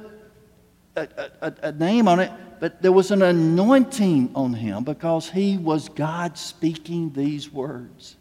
a, 0.96 1.08
a, 1.40 1.54
a 1.62 1.72
name 1.72 2.08
on 2.08 2.20
it, 2.20 2.30
but 2.60 2.82
there 2.82 2.92
was 2.92 3.10
an 3.10 3.22
anointing 3.22 4.30
on 4.34 4.52
him 4.52 4.84
because 4.84 5.30
he 5.30 5.58
was 5.58 5.88
God 5.88 6.38
speaking 6.38 7.12
these 7.12 7.52
words. 7.52 8.16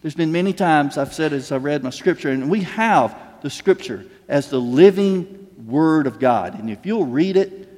There's 0.00 0.14
been 0.14 0.32
many 0.32 0.52
times 0.52 0.98
I've 0.98 1.14
said 1.14 1.32
as 1.32 1.52
I 1.52 1.56
read 1.58 1.84
my 1.84 1.90
scripture, 1.90 2.30
and 2.30 2.50
we 2.50 2.62
have 2.62 3.16
the 3.42 3.50
scripture 3.50 4.04
as 4.28 4.50
the 4.50 4.60
living 4.60 5.48
word 5.66 6.06
of 6.06 6.18
God. 6.18 6.58
And 6.58 6.68
if 6.68 6.84
you'll 6.84 7.06
read 7.06 7.36
it, 7.36 7.68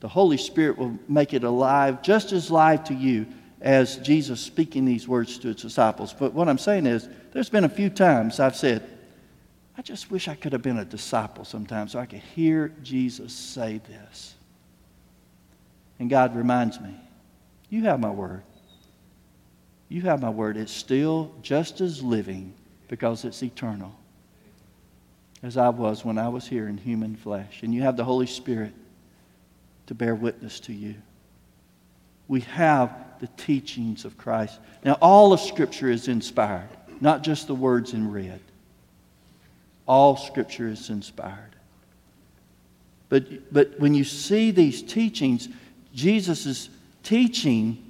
the 0.00 0.08
Holy 0.08 0.36
Spirit 0.36 0.76
will 0.76 0.98
make 1.08 1.32
it 1.32 1.42
alive, 1.42 2.02
just 2.02 2.32
as 2.32 2.50
live 2.50 2.84
to 2.84 2.94
you 2.94 3.26
as 3.62 3.96
Jesus 3.98 4.40
speaking 4.40 4.84
these 4.84 5.08
words 5.08 5.38
to 5.38 5.48
his 5.48 5.56
disciples. 5.56 6.12
But 6.12 6.34
what 6.34 6.48
I'm 6.48 6.58
saying 6.58 6.84
is, 6.84 7.08
there's 7.32 7.48
been 7.48 7.64
a 7.64 7.68
few 7.68 7.88
times 7.88 8.38
I've 8.38 8.56
said, 8.56 8.86
I 9.78 9.82
just 9.82 10.10
wish 10.10 10.28
I 10.28 10.34
could 10.34 10.52
have 10.52 10.62
been 10.62 10.78
a 10.78 10.84
disciple 10.84 11.44
sometimes 11.44 11.92
so 11.92 11.98
I 11.98 12.06
could 12.06 12.20
hear 12.20 12.72
Jesus 12.82 13.32
say 13.32 13.80
this. 13.88 14.34
And 15.98 16.08
God 16.08 16.34
reminds 16.34 16.80
me, 16.80 16.94
You 17.68 17.84
have 17.84 18.00
my 18.00 18.10
word. 18.10 18.42
You 19.88 20.02
have 20.02 20.20
my 20.20 20.30
word. 20.30 20.56
It's 20.56 20.72
still 20.72 21.32
just 21.42 21.80
as 21.80 22.02
living 22.02 22.54
because 22.88 23.24
it's 23.24 23.42
eternal 23.42 23.94
as 25.42 25.56
I 25.56 25.68
was 25.68 26.04
when 26.04 26.18
I 26.18 26.28
was 26.28 26.46
here 26.46 26.68
in 26.68 26.76
human 26.76 27.14
flesh. 27.14 27.62
And 27.62 27.74
you 27.74 27.82
have 27.82 27.96
the 27.96 28.04
Holy 28.04 28.26
Spirit 28.26 28.72
to 29.86 29.94
bear 29.94 30.14
witness 30.14 30.58
to 30.60 30.72
you. 30.72 30.94
We 32.28 32.40
have 32.40 32.92
the 33.20 33.28
teachings 33.36 34.04
of 34.04 34.18
Christ. 34.18 34.58
Now, 34.84 34.94
all 35.00 35.32
of 35.32 35.40
Scripture 35.40 35.88
is 35.88 36.08
inspired, 36.08 36.68
not 37.00 37.22
just 37.22 37.46
the 37.46 37.54
words 37.54 37.92
in 37.92 38.10
red. 38.10 38.40
All 39.86 40.16
Scripture 40.16 40.68
is 40.68 40.90
inspired. 40.90 41.56
But, 43.08 43.52
but 43.52 43.78
when 43.78 43.94
you 43.94 44.04
see 44.04 44.50
these 44.50 44.82
teachings, 44.82 45.48
Jesus' 45.94 46.68
teaching 47.02 47.82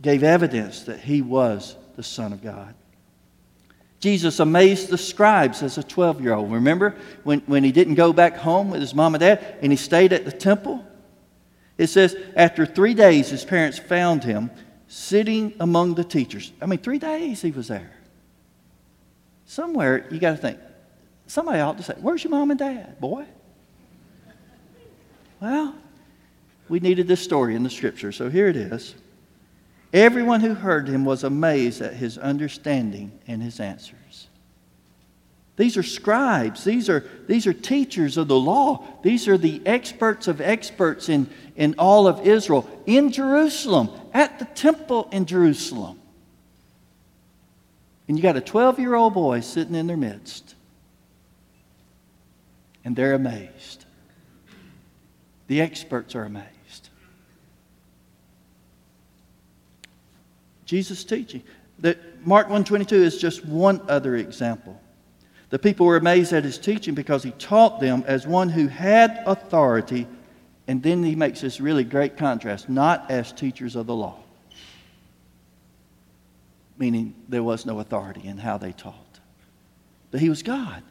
gave 0.00 0.22
evidence 0.22 0.82
that 0.84 1.00
he 1.00 1.20
was 1.20 1.76
the 1.96 2.02
Son 2.02 2.32
of 2.32 2.42
God. 2.42 2.74
Jesus 4.04 4.38
amazed 4.38 4.90
the 4.90 4.98
scribes 4.98 5.62
as 5.62 5.78
a 5.78 5.82
12 5.82 6.20
year 6.20 6.34
old. 6.34 6.52
Remember 6.52 6.94
when, 7.22 7.40
when 7.46 7.64
he 7.64 7.72
didn't 7.72 7.94
go 7.94 8.12
back 8.12 8.36
home 8.36 8.70
with 8.70 8.82
his 8.82 8.94
mom 8.94 9.14
and 9.14 9.20
dad 9.20 9.56
and 9.62 9.72
he 9.72 9.76
stayed 9.76 10.12
at 10.12 10.26
the 10.26 10.32
temple? 10.32 10.84
It 11.78 11.86
says, 11.86 12.14
after 12.36 12.66
three 12.66 12.94
days, 12.94 13.30
his 13.30 13.44
parents 13.44 13.78
found 13.78 14.22
him 14.22 14.50
sitting 14.88 15.54
among 15.58 15.94
the 15.94 16.04
teachers. 16.04 16.52
I 16.60 16.66
mean, 16.66 16.80
three 16.80 16.98
days 16.98 17.40
he 17.40 17.50
was 17.50 17.68
there. 17.68 17.92
Somewhere, 19.46 20.06
you 20.10 20.20
got 20.20 20.32
to 20.32 20.36
think, 20.36 20.58
Somebody 21.26 21.60
ought 21.60 21.78
to 21.78 21.82
say, 21.82 21.94
Where's 22.00 22.22
your 22.22 22.30
mom 22.30 22.50
and 22.50 22.58
dad, 22.58 23.00
boy? 23.00 23.26
Well, 25.40 25.74
we 26.68 26.80
needed 26.80 27.08
this 27.08 27.20
story 27.20 27.54
in 27.54 27.62
the 27.62 27.70
scripture, 27.70 28.12
so 28.12 28.30
here 28.30 28.48
it 28.48 28.56
is. 28.56 28.94
Everyone 29.92 30.40
who 30.40 30.54
heard 30.54 30.88
him 30.88 31.04
was 31.04 31.22
amazed 31.22 31.80
at 31.80 31.94
his 31.94 32.18
understanding 32.18 33.12
and 33.26 33.42
his 33.42 33.60
answers. 33.60 34.28
These 35.56 35.76
are 35.76 35.84
scribes. 35.84 36.64
These 36.64 36.88
are, 36.88 37.04
these 37.28 37.46
are 37.46 37.52
teachers 37.52 38.16
of 38.16 38.26
the 38.26 38.38
law. 38.38 38.84
These 39.02 39.28
are 39.28 39.38
the 39.38 39.62
experts 39.64 40.26
of 40.26 40.40
experts 40.40 41.08
in, 41.08 41.30
in 41.54 41.76
all 41.78 42.08
of 42.08 42.26
Israel, 42.26 42.68
in 42.86 43.12
Jerusalem, 43.12 43.88
at 44.12 44.40
the 44.40 44.46
temple 44.46 45.08
in 45.12 45.26
Jerusalem. 45.26 46.00
And 48.08 48.16
you 48.16 48.22
got 48.22 48.36
a 48.36 48.40
12 48.40 48.80
year 48.80 48.94
old 48.94 49.14
boy 49.14 49.40
sitting 49.40 49.76
in 49.76 49.86
their 49.86 49.96
midst 49.96 50.53
and 52.84 52.94
they're 52.94 53.14
amazed. 53.14 53.84
The 55.46 55.60
experts 55.60 56.14
are 56.14 56.24
amazed. 56.24 56.90
Jesus' 60.64 61.04
teaching. 61.04 61.42
That 61.80 62.26
Mark 62.26 62.46
122 62.46 62.96
is 62.96 63.18
just 63.18 63.44
one 63.44 63.80
other 63.88 64.16
example. 64.16 64.80
The 65.50 65.58
people 65.58 65.86
were 65.86 65.96
amazed 65.96 66.32
at 66.32 66.44
his 66.44 66.58
teaching 66.58 66.94
because 66.94 67.22
he 67.22 67.30
taught 67.32 67.80
them 67.80 68.04
as 68.06 68.26
one 68.26 68.48
who 68.48 68.68
had 68.68 69.22
authority, 69.26 70.06
and 70.66 70.82
then 70.82 71.02
he 71.02 71.14
makes 71.14 71.40
this 71.40 71.60
really 71.60 71.84
great 71.84 72.16
contrast, 72.16 72.68
not 72.68 73.10
as 73.10 73.32
teachers 73.32 73.76
of 73.76 73.86
the 73.86 73.94
law. 73.94 74.18
Meaning 76.78 77.14
there 77.28 77.42
was 77.42 77.66
no 77.66 77.80
authority 77.80 78.24
in 78.24 78.38
how 78.38 78.58
they 78.58 78.72
taught. 78.72 78.94
But 80.10 80.20
he 80.20 80.28
was 80.28 80.42
God. 80.42 80.82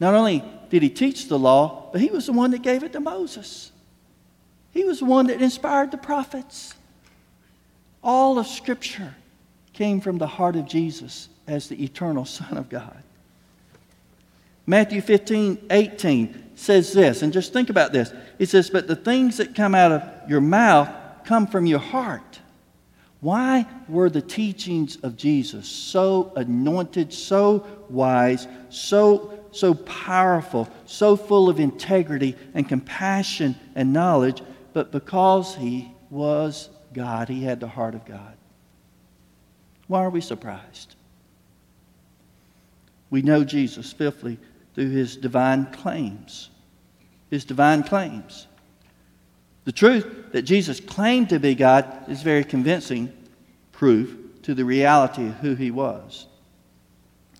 Not 0.00 0.14
only 0.14 0.42
did 0.70 0.82
he 0.82 0.90
teach 0.90 1.28
the 1.28 1.38
law, 1.38 1.88
but 1.92 2.00
he 2.00 2.10
was 2.10 2.26
the 2.26 2.32
one 2.32 2.50
that 2.50 2.62
gave 2.62 2.82
it 2.82 2.92
to 2.92 3.00
Moses. 3.00 3.70
He 4.72 4.84
was 4.84 4.98
the 4.98 5.04
one 5.04 5.28
that 5.28 5.40
inspired 5.40 5.90
the 5.90 5.96
prophets. 5.96 6.74
All 8.02 8.38
of 8.38 8.46
Scripture 8.46 9.14
came 9.72 10.00
from 10.00 10.18
the 10.18 10.26
heart 10.26 10.56
of 10.56 10.66
Jesus 10.66 11.28
as 11.46 11.68
the 11.68 11.82
eternal 11.82 12.24
Son 12.24 12.56
of 12.56 12.68
God. 12.68 13.02
Matthew 14.66 15.00
15, 15.00 15.66
18 15.70 16.52
says 16.56 16.92
this, 16.92 17.22
and 17.22 17.32
just 17.32 17.52
think 17.52 17.70
about 17.70 17.92
this. 17.92 18.12
It 18.38 18.48
says, 18.48 18.70
But 18.70 18.86
the 18.86 18.96
things 18.96 19.36
that 19.36 19.54
come 19.54 19.74
out 19.74 19.92
of 19.92 20.30
your 20.30 20.40
mouth 20.40 20.88
come 21.24 21.46
from 21.46 21.66
your 21.66 21.78
heart. 21.80 22.40
Why 23.20 23.66
were 23.88 24.10
the 24.10 24.22
teachings 24.22 24.96
of 24.96 25.16
Jesus 25.16 25.66
so 25.66 26.32
anointed, 26.36 27.12
so 27.12 27.66
wise, 27.88 28.46
so, 28.68 29.43
so 29.54 29.74
powerful, 29.74 30.68
so 30.86 31.16
full 31.16 31.48
of 31.48 31.60
integrity 31.60 32.36
and 32.54 32.68
compassion 32.68 33.56
and 33.74 33.92
knowledge? 33.92 34.42
But 34.72 34.92
because 34.92 35.54
he 35.54 35.92
was 36.10 36.70
God, 36.92 37.28
he 37.28 37.42
had 37.42 37.60
the 37.60 37.68
heart 37.68 37.94
of 37.94 38.04
God. 38.04 38.36
Why 39.86 40.02
are 40.02 40.10
we 40.10 40.20
surprised? 40.20 40.94
We 43.10 43.22
know 43.22 43.44
Jesus, 43.44 43.92
fifthly, 43.92 44.38
through 44.74 44.90
his 44.90 45.16
divine 45.16 45.66
claims. 45.66 46.50
His 47.30 47.44
divine 47.44 47.82
claims. 47.82 48.46
The 49.64 49.72
truth 49.72 50.32
that 50.32 50.42
Jesus 50.42 50.80
claimed 50.80 51.30
to 51.30 51.38
be 51.38 51.54
God 51.54 52.08
is 52.08 52.22
very 52.22 52.44
convincing 52.44 53.12
proof 53.72 54.16
to 54.42 54.54
the 54.54 54.64
reality 54.64 55.26
of 55.26 55.34
who 55.34 55.54
he 55.54 55.70
was. 55.70 56.26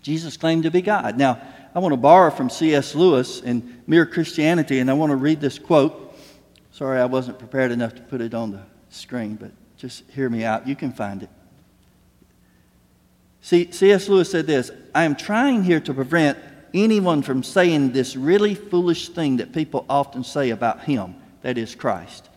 Jesus 0.01 0.37
claimed 0.37 0.65
to 0.65 0.71
be 0.71 0.83
God. 0.83 1.19
Now, 1.19 1.41
I 1.75 1.81
want 1.81 1.93
to 1.93 1.97
borrow 1.97 2.31
from 2.31 2.51
C.S. 2.51 2.95
Lewis 2.95 3.41
in 3.41 3.83
Mere 3.87 4.07
Christianity, 4.07 4.79
and 4.79 4.89
I 4.89 4.93
want 4.93 5.11
to 5.11 5.17
read 5.17 5.41
this 5.41 5.59
quote. 5.59 6.17
Sorry, 6.71 7.01
I 7.01 7.07
wasn't 7.07 7.39
prepared 7.39 7.73
enough 7.73 7.97
to 7.97 8.03
put 8.03 8.21
it 8.21 8.33
on 8.33 8.53
the 8.53 8.63
screen, 8.91 9.35
but 9.35 9.51
just 9.77 10.09
hear 10.11 10.31
me 10.31 10.45
out. 10.45 10.69
You 10.69 10.77
can 10.77 10.93
find 10.93 11.25
it. 11.25 11.31
See, 13.41 13.71
C.S. 13.73 14.09
Lewis 14.09 14.31
said 14.31 14.47
this 14.47 14.71
I 14.95 15.05
am 15.05 15.17
trying 15.17 15.65
here 15.65 15.81
to 15.81 15.93
prevent 15.93 16.39
anyone 16.73 17.23
from 17.23 17.43
saying 17.43 17.93
this 17.93 18.15
really 18.15 18.55
foolish 18.55 19.09
thing 19.09 19.39
that 19.39 19.53
people 19.53 19.85
often 19.89 20.23
say 20.23 20.51
about 20.51 20.85
him, 20.85 21.17
that 21.43 21.59
is 21.59 21.75
Christ. 21.75 22.29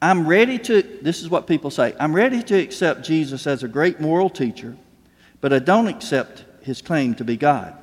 I'm 0.00 0.26
ready 0.26 0.58
to, 0.58 0.82
this 1.02 1.22
is 1.22 1.30
what 1.30 1.46
people 1.46 1.70
say, 1.70 1.94
I'm 2.00 2.14
ready 2.14 2.42
to 2.42 2.58
accept 2.58 3.02
Jesus 3.02 3.46
as 3.46 3.62
a 3.62 3.68
great 3.68 4.00
moral 4.00 4.28
teacher, 4.28 4.76
but 5.40 5.52
I 5.52 5.58
don't 5.58 5.86
accept 5.86 6.44
his 6.62 6.82
claim 6.82 7.14
to 7.16 7.24
be 7.24 7.36
God. 7.36 7.74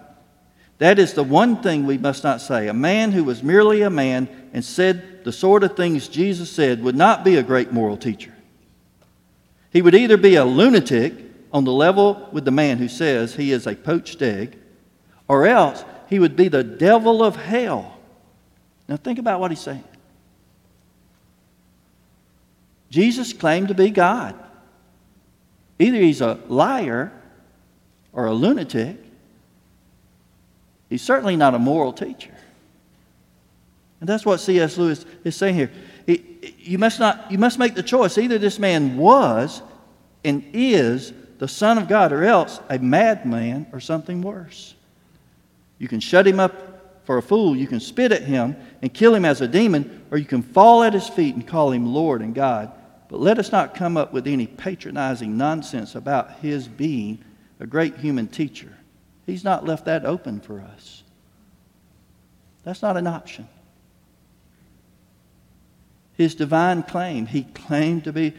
That 0.81 0.97
is 0.97 1.13
the 1.13 1.23
one 1.23 1.61
thing 1.61 1.85
we 1.85 1.99
must 1.99 2.23
not 2.23 2.41
say. 2.41 2.67
A 2.67 2.73
man 2.73 3.11
who 3.11 3.23
was 3.23 3.43
merely 3.43 3.83
a 3.83 3.89
man 3.91 4.27
and 4.51 4.65
said 4.65 5.23
the 5.23 5.31
sort 5.31 5.63
of 5.63 5.77
things 5.77 6.07
Jesus 6.07 6.51
said 6.51 6.81
would 6.81 6.95
not 6.95 7.23
be 7.23 7.35
a 7.35 7.43
great 7.43 7.71
moral 7.71 7.97
teacher. 7.97 8.33
He 9.71 9.83
would 9.83 9.93
either 9.93 10.17
be 10.17 10.33
a 10.33 10.43
lunatic 10.43 11.13
on 11.53 11.65
the 11.65 11.71
level 11.71 12.27
with 12.31 12.45
the 12.45 12.51
man 12.51 12.79
who 12.79 12.87
says 12.87 13.35
he 13.35 13.51
is 13.51 13.67
a 13.67 13.75
poached 13.75 14.23
egg, 14.23 14.57
or 15.27 15.45
else 15.45 15.85
he 16.09 16.17
would 16.17 16.35
be 16.35 16.47
the 16.47 16.63
devil 16.63 17.23
of 17.23 17.35
hell. 17.35 17.99
Now, 18.87 18.97
think 18.97 19.19
about 19.19 19.39
what 19.39 19.51
he's 19.51 19.61
saying. 19.61 19.83
Jesus 22.89 23.33
claimed 23.33 23.67
to 23.67 23.75
be 23.75 23.91
God. 23.91 24.33
Either 25.77 25.99
he's 25.99 26.21
a 26.21 26.39
liar 26.47 27.11
or 28.13 28.25
a 28.25 28.33
lunatic. 28.33 29.10
He's 30.91 31.01
certainly 31.01 31.37
not 31.37 31.55
a 31.55 31.59
moral 31.59 31.93
teacher. 31.93 32.33
And 34.01 34.09
that's 34.09 34.25
what 34.25 34.41
C.S. 34.41 34.77
Lewis 34.77 35.05
is 35.23 35.37
saying 35.37 35.55
here. 35.55 35.71
He, 36.05 36.53
you, 36.59 36.77
must 36.77 36.99
not, 36.99 37.31
you 37.31 37.37
must 37.37 37.57
make 37.57 37.75
the 37.75 37.81
choice. 37.81 38.17
Either 38.17 38.37
this 38.37 38.59
man 38.59 38.97
was 38.97 39.61
and 40.25 40.43
is 40.51 41.13
the 41.37 41.47
Son 41.47 41.77
of 41.77 41.87
God, 41.87 42.11
or 42.11 42.25
else 42.25 42.59
a 42.69 42.77
madman 42.77 43.67
or 43.71 43.79
something 43.79 44.21
worse. 44.21 44.75
You 45.77 45.87
can 45.87 46.01
shut 46.01 46.27
him 46.27 46.41
up 46.41 47.05
for 47.05 47.17
a 47.17 47.21
fool, 47.21 47.55
you 47.55 47.67
can 47.67 47.79
spit 47.79 48.11
at 48.11 48.23
him 48.23 48.57
and 48.81 48.93
kill 48.93 49.15
him 49.15 49.23
as 49.23 49.39
a 49.39 49.47
demon, 49.47 50.05
or 50.11 50.17
you 50.17 50.25
can 50.25 50.43
fall 50.43 50.83
at 50.83 50.93
his 50.93 51.07
feet 51.07 51.35
and 51.35 51.47
call 51.47 51.71
him 51.71 51.85
Lord 51.85 52.21
and 52.21 52.35
God. 52.35 52.69
But 53.07 53.21
let 53.21 53.39
us 53.39 53.53
not 53.53 53.75
come 53.75 53.95
up 53.95 54.11
with 54.11 54.27
any 54.27 54.45
patronizing 54.45 55.37
nonsense 55.37 55.95
about 55.95 56.39
his 56.39 56.67
being 56.67 57.23
a 57.61 57.65
great 57.65 57.95
human 57.95 58.27
teacher. 58.27 58.75
He's 59.31 59.45
not 59.45 59.65
left 59.65 59.85
that 59.85 60.03
open 60.03 60.41
for 60.41 60.59
us. 60.59 61.03
That's 62.65 62.81
not 62.81 62.97
an 62.97 63.07
option. 63.07 63.47
His 66.17 66.35
divine 66.35 66.83
claim, 66.83 67.27
he 67.27 67.43
claimed 67.43 68.03
to 68.03 68.11
be 68.11 68.33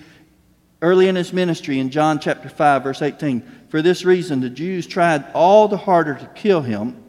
early 0.82 1.08
in 1.08 1.16
his 1.16 1.32
ministry 1.32 1.78
in 1.78 1.88
John 1.88 2.18
chapter 2.20 2.50
5, 2.50 2.82
verse 2.82 3.00
18. 3.00 3.40
For 3.70 3.80
this 3.80 4.04
reason, 4.04 4.40
the 4.40 4.50
Jews 4.50 4.86
tried 4.86 5.24
all 5.32 5.66
the 5.66 5.78
harder 5.78 6.14
to 6.14 6.26
kill 6.34 6.60
him 6.60 7.02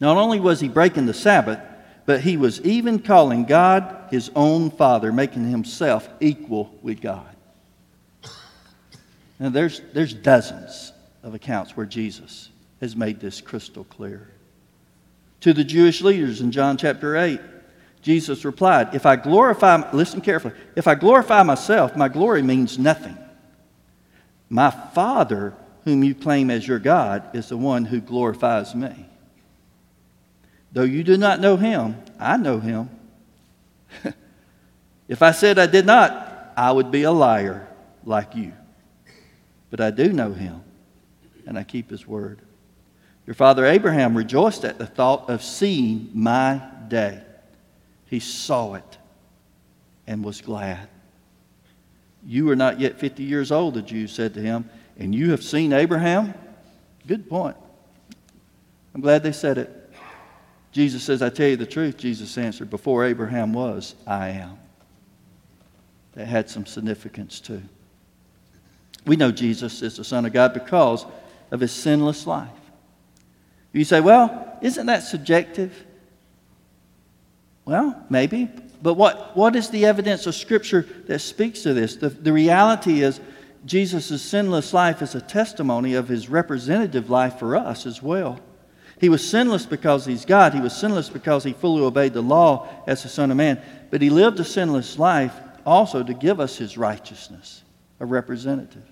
not 0.00 0.16
only 0.16 0.40
was 0.40 0.58
he 0.58 0.66
breaking 0.66 1.06
the 1.06 1.14
Sabbath, 1.14 1.60
but 2.06 2.22
he 2.22 2.36
was 2.36 2.60
even 2.62 2.98
calling 2.98 3.44
God 3.44 4.08
his 4.10 4.32
own 4.34 4.72
Father, 4.72 5.12
making 5.12 5.48
himself 5.48 6.08
equal 6.18 6.74
with 6.82 7.00
God. 7.00 7.36
Now, 9.38 9.50
there's, 9.50 9.80
there's 9.92 10.12
dozens 10.12 10.92
of 11.22 11.34
accounts 11.34 11.76
where 11.76 11.86
Jesus 11.86 12.48
has 12.80 12.96
made 12.96 13.20
this 13.20 13.40
crystal 13.40 13.84
clear. 13.84 14.28
To 15.40 15.52
the 15.52 15.64
Jewish 15.64 16.02
leaders 16.02 16.40
in 16.40 16.50
John 16.50 16.76
chapter 16.76 17.16
8, 17.16 17.40
Jesus 18.02 18.44
replied, 18.44 18.94
If 18.94 19.06
I 19.06 19.16
glorify, 19.16 19.90
listen 19.92 20.20
carefully, 20.20 20.54
if 20.76 20.86
I 20.86 20.94
glorify 20.94 21.42
myself, 21.42 21.96
my 21.96 22.08
glory 22.08 22.42
means 22.42 22.78
nothing. 22.78 23.16
My 24.48 24.70
Father, 24.70 25.54
whom 25.84 26.02
you 26.02 26.14
claim 26.14 26.50
as 26.50 26.66
your 26.66 26.78
God, 26.78 27.34
is 27.34 27.48
the 27.48 27.56
one 27.56 27.84
who 27.84 28.00
glorifies 28.00 28.74
me. 28.74 29.06
Though 30.72 30.82
you 30.82 31.02
do 31.04 31.16
not 31.16 31.40
know 31.40 31.56
him, 31.56 31.96
I 32.18 32.36
know 32.36 32.60
him. 32.60 32.90
if 35.08 35.22
I 35.22 35.32
said 35.32 35.58
I 35.58 35.66
did 35.66 35.84
not, 35.84 36.52
I 36.56 36.72
would 36.72 36.90
be 36.90 37.02
a 37.02 37.12
liar 37.12 37.66
like 38.04 38.34
you. 38.34 38.52
But 39.70 39.80
I 39.80 39.90
do 39.90 40.12
know 40.12 40.32
him, 40.32 40.62
and 41.46 41.58
I 41.58 41.64
keep 41.64 41.90
his 41.90 42.06
word. 42.06 42.40
Your 43.26 43.34
father 43.34 43.64
Abraham 43.64 44.16
rejoiced 44.16 44.64
at 44.64 44.78
the 44.78 44.86
thought 44.86 45.30
of 45.30 45.42
seeing 45.42 46.10
my 46.14 46.60
day. 46.88 47.22
He 48.06 48.20
saw 48.20 48.74
it 48.74 48.98
and 50.06 50.24
was 50.24 50.40
glad. 50.40 50.88
You 52.26 52.50
are 52.50 52.56
not 52.56 52.80
yet 52.80 52.98
50 52.98 53.22
years 53.22 53.52
old, 53.52 53.74
the 53.74 53.82
Jews 53.82 54.12
said 54.12 54.34
to 54.34 54.40
him, 54.40 54.68
and 54.98 55.14
you 55.14 55.30
have 55.30 55.42
seen 55.42 55.72
Abraham? 55.72 56.34
Good 57.06 57.28
point. 57.28 57.56
I'm 58.94 59.00
glad 59.00 59.22
they 59.22 59.32
said 59.32 59.56
it. 59.58 59.76
Jesus 60.72 61.02
says, 61.02 61.22
I 61.22 61.30
tell 61.30 61.48
you 61.48 61.56
the 61.56 61.66
truth, 61.66 61.96
Jesus 61.96 62.36
answered, 62.36 62.70
before 62.70 63.04
Abraham 63.04 63.52
was, 63.52 63.94
I 64.06 64.28
am. 64.30 64.58
That 66.12 66.26
had 66.26 66.50
some 66.50 66.66
significance 66.66 67.40
too. 67.40 67.62
We 69.06 69.16
know 69.16 69.32
Jesus 69.32 69.82
is 69.82 69.96
the 69.96 70.04
Son 70.04 70.26
of 70.26 70.32
God 70.32 70.52
because 70.52 71.06
of 71.50 71.60
his 71.60 71.72
sinless 71.72 72.26
life. 72.26 72.50
You 73.72 73.84
say, 73.84 74.00
well, 74.00 74.58
isn't 74.60 74.86
that 74.86 75.04
subjective? 75.04 75.84
Well, 77.64 78.04
maybe. 78.10 78.48
But 78.82 78.94
what, 78.94 79.36
what 79.36 79.54
is 79.54 79.70
the 79.70 79.86
evidence 79.86 80.26
of 80.26 80.34
Scripture 80.34 80.86
that 81.06 81.20
speaks 81.20 81.62
to 81.62 81.74
this? 81.74 81.96
The, 81.96 82.08
the 82.08 82.32
reality 82.32 83.02
is, 83.02 83.20
Jesus' 83.66 84.22
sinless 84.22 84.72
life 84.72 85.02
is 85.02 85.14
a 85.14 85.20
testimony 85.20 85.94
of 85.94 86.08
his 86.08 86.30
representative 86.30 87.10
life 87.10 87.38
for 87.38 87.56
us 87.56 87.84
as 87.86 88.02
well. 88.02 88.40
He 88.98 89.10
was 89.10 89.26
sinless 89.26 89.66
because 89.66 90.06
he's 90.06 90.24
God. 90.24 90.54
He 90.54 90.60
was 90.60 90.74
sinless 90.74 91.10
because 91.10 91.44
he 91.44 91.52
fully 91.52 91.82
obeyed 91.82 92.14
the 92.14 92.22
law 92.22 92.68
as 92.86 93.02
the 93.02 93.08
Son 93.08 93.30
of 93.30 93.36
Man. 93.36 93.60
But 93.90 94.02
he 94.02 94.10
lived 94.10 94.40
a 94.40 94.44
sinless 94.44 94.98
life 94.98 95.34
also 95.64 96.02
to 96.02 96.14
give 96.14 96.40
us 96.40 96.56
his 96.56 96.78
righteousness, 96.78 97.62
a 98.00 98.06
representative. 98.06 98.82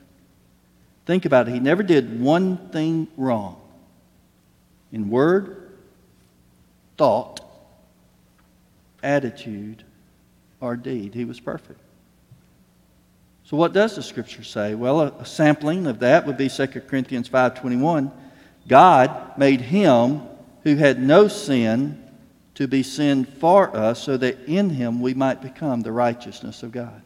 Think 1.06 1.24
about 1.24 1.48
it. 1.48 1.52
He 1.52 1.60
never 1.60 1.82
did 1.82 2.20
one 2.20 2.68
thing 2.68 3.08
wrong 3.16 3.60
in 4.92 5.10
word, 5.10 5.70
thought, 6.96 7.40
attitude, 9.02 9.84
or 10.60 10.76
deed. 10.76 11.14
He 11.14 11.24
was 11.24 11.40
perfect. 11.40 11.80
So 13.44 13.56
what 13.56 13.72
does 13.72 13.96
the 13.96 14.02
scripture 14.02 14.42
say? 14.42 14.74
Well, 14.74 15.00
a, 15.00 15.24
sampling 15.24 15.86
of 15.86 16.00
that 16.00 16.26
would 16.26 16.36
be 16.36 16.48
2 16.48 16.66
Corinthians 16.86 17.28
5:21 17.28 18.12
God 18.66 19.38
made 19.38 19.62
him 19.62 20.22
who 20.64 20.76
had 20.76 21.00
no 21.00 21.28
sin 21.28 22.04
to 22.56 22.66
be 22.66 22.82
sin 22.82 23.24
for 23.24 23.74
us 23.74 24.02
so 24.02 24.16
that 24.18 24.40
in 24.46 24.68
him 24.70 25.00
we 25.00 25.14
might 25.14 25.40
become 25.40 25.80
the 25.80 25.92
righteousness 25.92 26.62
of 26.62 26.72
God. 26.72 27.00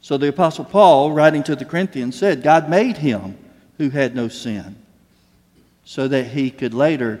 So 0.00 0.16
the 0.16 0.28
Apostle 0.28 0.64
Paul, 0.64 1.10
writing 1.12 1.42
to 1.44 1.56
the 1.56 1.64
Corinthians, 1.64 2.16
said, 2.16 2.42
God 2.42 2.70
made 2.70 2.98
him 2.98 3.36
who 3.78 3.90
had 3.90 4.14
no 4.14 4.28
sin 4.28 4.76
so 5.88 6.06
that 6.06 6.26
he 6.26 6.50
could 6.50 6.74
later 6.74 7.18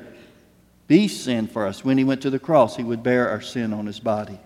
be 0.88 1.08
sin 1.08 1.46
for 1.46 1.66
us. 1.66 1.82
When 1.82 1.96
he 1.96 2.04
went 2.04 2.20
to 2.20 2.28
the 2.28 2.38
cross, 2.38 2.76
he 2.76 2.82
would 2.82 3.02
bear 3.02 3.30
our 3.30 3.40
sin 3.40 3.72
on 3.72 3.86
his 3.86 3.98
body. 3.98 4.38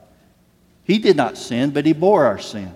He 0.84 0.98
did 0.98 1.16
not 1.16 1.36
sin, 1.36 1.70
but 1.70 1.86
he 1.86 1.92
bore 1.92 2.24
our 2.24 2.38
sin. 2.38 2.72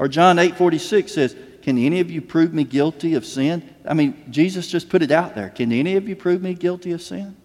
Or 0.00 0.08
John 0.08 0.40
8 0.40 0.56
46 0.56 1.12
says, 1.12 1.36
can 1.62 1.78
any 1.78 2.00
of 2.00 2.10
you 2.10 2.20
prove 2.20 2.52
me 2.52 2.64
guilty 2.64 3.14
of 3.14 3.24
sin? 3.24 3.62
I 3.84 3.94
mean, 3.94 4.20
Jesus 4.30 4.66
just 4.66 4.88
put 4.88 5.00
it 5.00 5.12
out 5.12 5.36
there. 5.36 5.50
Can 5.50 5.70
any 5.70 5.94
of 5.94 6.08
you 6.08 6.16
prove 6.16 6.42
me 6.42 6.54
guilty 6.54 6.90
of 6.90 7.00
sin? 7.00 7.36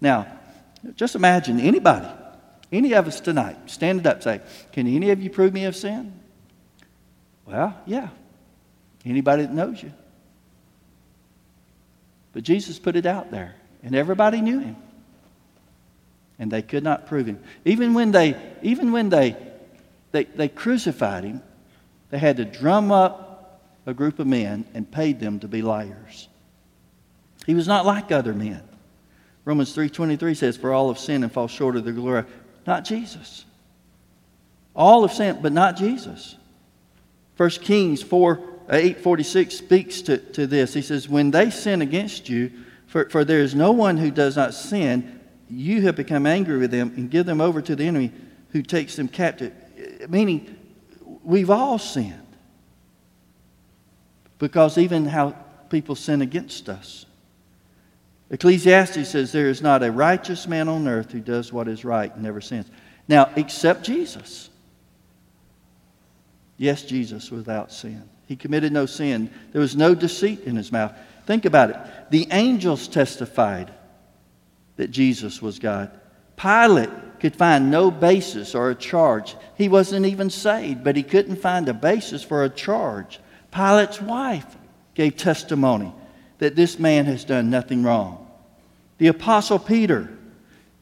Now, 0.00 0.26
just 0.96 1.14
imagine 1.14 1.60
anybody, 1.60 2.08
any 2.72 2.92
of 2.94 3.06
us 3.06 3.20
tonight, 3.20 3.56
standing 3.66 4.04
up, 4.04 4.20
say, 4.20 4.40
Can 4.72 4.88
any 4.88 5.10
of 5.10 5.22
you 5.22 5.30
prove 5.30 5.52
me 5.52 5.66
of 5.66 5.76
sin? 5.76 6.12
Well, 7.46 7.78
yeah. 7.86 8.08
Anybody 9.04 9.42
that 9.42 9.54
knows 9.54 9.80
you. 9.80 9.92
But 12.32 12.44
Jesus 12.44 12.78
put 12.78 12.96
it 12.96 13.06
out 13.06 13.30
there, 13.30 13.54
and 13.82 13.94
everybody 13.94 14.40
knew 14.40 14.60
him. 14.60 14.76
And 16.38 16.50
they 16.50 16.62
could 16.62 16.82
not 16.82 17.06
prove 17.06 17.26
him. 17.26 17.42
Even 17.64 17.94
when 17.94 18.10
they, 18.10 18.36
even 18.62 18.92
when 18.92 19.10
they, 19.10 19.36
they, 20.12 20.24
they 20.24 20.48
crucified 20.48 21.24
him, 21.24 21.42
they 22.10 22.18
had 22.18 22.38
to 22.38 22.44
drum 22.44 22.90
up 22.90 23.60
a 23.86 23.94
group 23.94 24.18
of 24.18 24.26
men 24.26 24.64
and 24.74 24.90
paid 24.90 25.20
them 25.20 25.40
to 25.40 25.48
be 25.48 25.62
liars. 25.62 26.28
He 27.46 27.54
was 27.54 27.66
not 27.66 27.84
like 27.84 28.12
other 28.12 28.32
men. 28.32 28.62
Romans 29.44 29.74
3.23 29.74 30.36
says, 30.36 30.56
For 30.56 30.72
all 30.72 30.88
have 30.88 30.98
sinned 30.98 31.24
and 31.24 31.32
fall 31.32 31.48
short 31.48 31.76
of 31.76 31.84
the 31.84 31.92
glory. 31.92 32.24
Not 32.66 32.84
Jesus. 32.84 33.44
All 34.74 35.02
have 35.02 35.12
sinned, 35.12 35.42
but 35.42 35.52
not 35.52 35.76
Jesus. 35.76 36.36
1 37.36 37.50
Kings 37.50 38.02
4, 38.02 38.40
Uh, 38.70 38.76
846 38.76 39.54
speaks 39.54 40.02
to, 40.02 40.18
to 40.18 40.46
this. 40.46 40.74
He 40.74 40.82
says, 40.82 41.08
When 41.08 41.30
they 41.30 41.50
sin 41.50 41.82
against 41.82 42.28
you, 42.28 42.52
for, 42.86 43.08
for 43.08 43.24
there 43.24 43.40
is 43.40 43.54
no 43.54 43.72
one 43.72 43.96
who 43.96 44.10
does 44.10 44.36
not 44.36 44.54
sin, 44.54 45.20
you 45.48 45.82
have 45.82 45.96
become 45.96 46.26
angry 46.26 46.58
with 46.58 46.70
them 46.70 46.92
and 46.96 47.10
give 47.10 47.26
them 47.26 47.40
over 47.40 47.60
to 47.62 47.74
the 47.74 47.86
enemy 47.86 48.12
who 48.50 48.62
takes 48.62 48.96
them 48.96 49.08
captive. 49.08 49.52
Uh, 49.78 50.06
meaning, 50.08 50.56
we've 51.22 51.50
all 51.50 51.78
sinned. 51.78 52.18
Because 54.38 54.78
even 54.78 55.06
how 55.06 55.30
people 55.70 55.94
sin 55.94 56.22
against 56.22 56.68
us. 56.68 57.06
Ecclesiastes 58.30 59.08
says, 59.08 59.32
There 59.32 59.48
is 59.48 59.62
not 59.62 59.82
a 59.82 59.90
righteous 59.90 60.46
man 60.46 60.68
on 60.68 60.88
earth 60.88 61.12
who 61.12 61.20
does 61.20 61.52
what 61.52 61.68
is 61.68 61.84
right 61.84 62.12
and 62.12 62.22
never 62.22 62.40
sins. 62.40 62.66
Now, 63.08 63.30
except 63.36 63.84
Jesus. 63.84 64.48
Yes, 66.56 66.82
Jesus 66.82 67.30
without 67.30 67.72
sin. 67.72 68.08
He 68.26 68.36
committed 68.36 68.72
no 68.72 68.86
sin. 68.86 69.30
There 69.52 69.60
was 69.60 69.76
no 69.76 69.94
deceit 69.94 70.40
in 70.40 70.56
his 70.56 70.72
mouth. 70.72 70.94
Think 71.26 71.44
about 71.44 71.70
it. 71.70 71.76
The 72.10 72.28
angels 72.30 72.88
testified 72.88 73.72
that 74.76 74.90
Jesus 74.90 75.40
was 75.40 75.58
God. 75.58 75.90
Pilate 76.36 76.90
could 77.20 77.36
find 77.36 77.70
no 77.70 77.90
basis 77.90 78.54
or 78.54 78.70
a 78.70 78.74
charge. 78.74 79.36
He 79.56 79.68
wasn't 79.68 80.06
even 80.06 80.28
saved, 80.28 80.82
but 80.82 80.96
he 80.96 81.02
couldn't 81.02 81.36
find 81.36 81.68
a 81.68 81.74
basis 81.74 82.24
for 82.24 82.42
a 82.42 82.50
charge. 82.50 83.20
Pilate's 83.52 84.00
wife 84.00 84.56
gave 84.94 85.16
testimony 85.16 85.92
that 86.38 86.56
this 86.56 86.78
man 86.78 87.04
has 87.04 87.24
done 87.24 87.50
nothing 87.50 87.84
wrong. 87.84 88.28
The 88.98 89.06
Apostle 89.06 89.60
Peter 89.60 90.10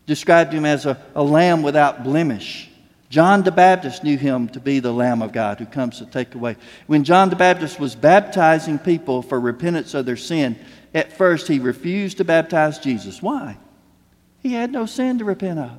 described 0.07 0.55
him 0.55 0.65
as 0.65 0.87
a, 0.87 0.99
a 1.15 1.23
lamb 1.23 1.63
without 1.63 2.05
blemish. 2.05 2.70
John 3.11 3.43
the 3.43 3.51
Baptist 3.51 4.05
knew 4.05 4.17
him 4.17 4.49
to 4.51 4.61
be 4.61 4.79
the 4.79 4.93
Lamb 4.93 5.21
of 5.21 5.33
God 5.33 5.59
who 5.59 5.67
comes 5.67 5.99
to 5.99 6.07
take 6.07 6.37
away. 6.37 6.57
When 6.87 7.03
John 7.03 7.29
the 7.29 7.37
Baptist 7.37 7.81
was 7.81 7.97
baptizing 7.97 8.79
people 8.79 9.21
for 9.21 9.39
repentance 9.39 9.95
of 9.95 10.07
their 10.07 10.17
sin, 10.17 10.57
at 10.95 11.13
first 11.13 11.49
he 11.49 11.59
refused 11.59 12.19
to 12.19 12.25
baptize 12.25 12.79
Jesus. 12.79 13.21
Why? 13.21 13.59
He 14.39 14.53
had 14.53 14.71
no 14.71 14.87
sin 14.87 15.19
to 15.19 15.25
repent 15.25 15.59
of. 15.59 15.77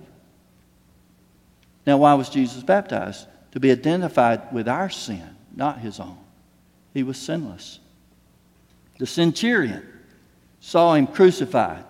Now, 1.88 1.98
why 1.98 2.14
was 2.16 2.30
Jesus 2.30 2.64
baptized? 2.64 3.28
To 3.54 3.62
be 3.62 3.72
identified 3.72 4.54
with 4.54 4.68
our 4.68 4.90
sin, 4.90 5.28
not 5.56 5.80
his 5.80 6.00
own. 6.02 6.18
He 6.94 7.04
was 7.04 7.18
sinless. 7.18 7.80
The 9.00 9.08
centurion 9.08 9.88
saw 10.60 10.94
him 10.94 11.08
crucified. 11.08 11.86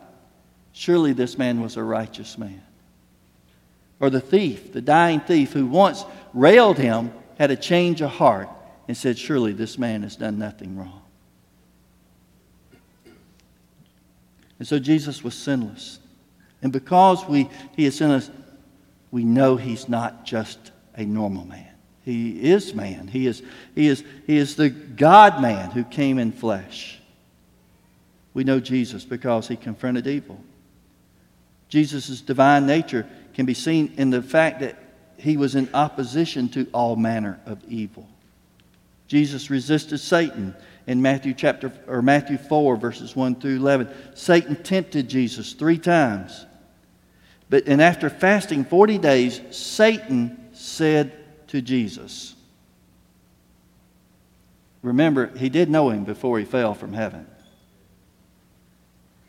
Surely 0.72 1.14
this 1.14 1.38
man 1.38 1.62
was 1.62 1.78
a 1.78 1.84
righteous 1.84 2.38
man. 2.38 2.62
Or 4.02 4.10
the 4.10 4.20
thief, 4.20 4.74
the 4.74 4.82
dying 4.82 5.20
thief 5.22 5.54
who 5.54 5.68
once 5.68 6.04
railed 6.34 6.80
him, 6.80 7.14
had 7.38 7.52
a 7.52 7.56
change 7.56 8.02
of 8.02 8.10
heart 8.10 8.50
and 8.88 8.98
said, 8.98 9.18
Surely 9.18 9.54
this 9.54 9.78
man 9.78 10.02
has 10.02 10.16
done 10.16 10.40
nothing 10.40 10.76
wrong. 10.76 11.02
And 14.58 14.68
so 14.68 14.80
Jesus 14.80 15.24
was 15.24 15.36
sinless. 15.36 16.00
And 16.64 16.72
because 16.72 17.26
we, 17.26 17.50
he 17.76 17.86
is 17.86 17.96
sinless, 17.96 18.30
we 19.12 19.24
know 19.24 19.56
he's 19.56 19.88
not 19.88 20.26
just 20.26 20.72
a 20.96 21.06
normal 21.06 21.46
man. 21.46 21.68
He 22.04 22.52
is 22.52 22.74
man. 22.74 23.08
He 23.08 23.28
is, 23.28 23.44
he 23.76 23.88
is, 23.88 24.04
he 24.26 24.38
is 24.38 24.56
the 24.56 24.70
God 24.70 25.42
man 25.42 25.72
who 25.72 25.84
came 25.84 26.18
in 26.18 26.32
flesh. 26.32 27.00
We 28.34 28.44
know 28.44 28.60
Jesus 28.60 29.04
because 29.04 29.48
he 29.48 29.56
confronted 29.56 30.08
evil. 30.08 30.40
Jesus' 31.70 32.22
divine 32.22 32.66
nature 32.66 33.08
can 33.34 33.46
be 33.46 33.54
seen 33.54 33.94
in 33.98 34.10
the 34.10 34.22
fact 34.22 34.60
that 34.60 34.78
he 35.18 35.38
was 35.38 35.56
in 35.56 35.70
opposition 35.74 36.50
to 36.50 36.68
all 36.74 36.96
manner 36.96 37.40
of 37.46 37.64
evil. 37.68 38.08
Jesus 39.08 39.50
resisted 39.50 40.00
Satan 40.00 40.56
in 40.88 41.02
Matthew 41.02 41.34
chapter 41.34 41.72
or 41.88 42.02
Matthew 42.02 42.38
4 42.38 42.76
verses 42.78 43.16
1 43.16 43.36
through 43.36 43.58
11. 43.58 43.90
Satan 44.16 44.56
tempted 44.56 45.10
Jesus 45.10 45.54
3 45.54 45.78
times. 45.78 46.46
But 47.50 47.68
and 47.68 47.82
after 47.82 48.10
fasting 48.10 48.64
40 48.64 48.98
days, 48.98 49.42
Satan 49.52 50.50
said 50.54 51.12
to 51.50 51.62
Jesus, 51.62 52.36
Remember, 54.82 55.28
he 55.38 55.50
did 55.50 55.70
know 55.70 55.90
him 55.90 56.04
before 56.04 56.40
he 56.40 56.46
fell 56.46 56.74
from 56.74 56.94
heaven. 56.94 57.28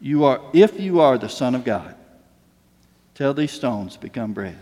You 0.01 0.25
are, 0.25 0.41
if 0.53 0.81
you 0.81 1.01
are 1.01 1.19
the 1.19 1.29
Son 1.29 1.55
of 1.55 1.65
God, 1.65 1.95
Tell 3.14 3.35
these 3.35 3.53
stones 3.53 3.96
become 3.96 4.33
bread. 4.33 4.59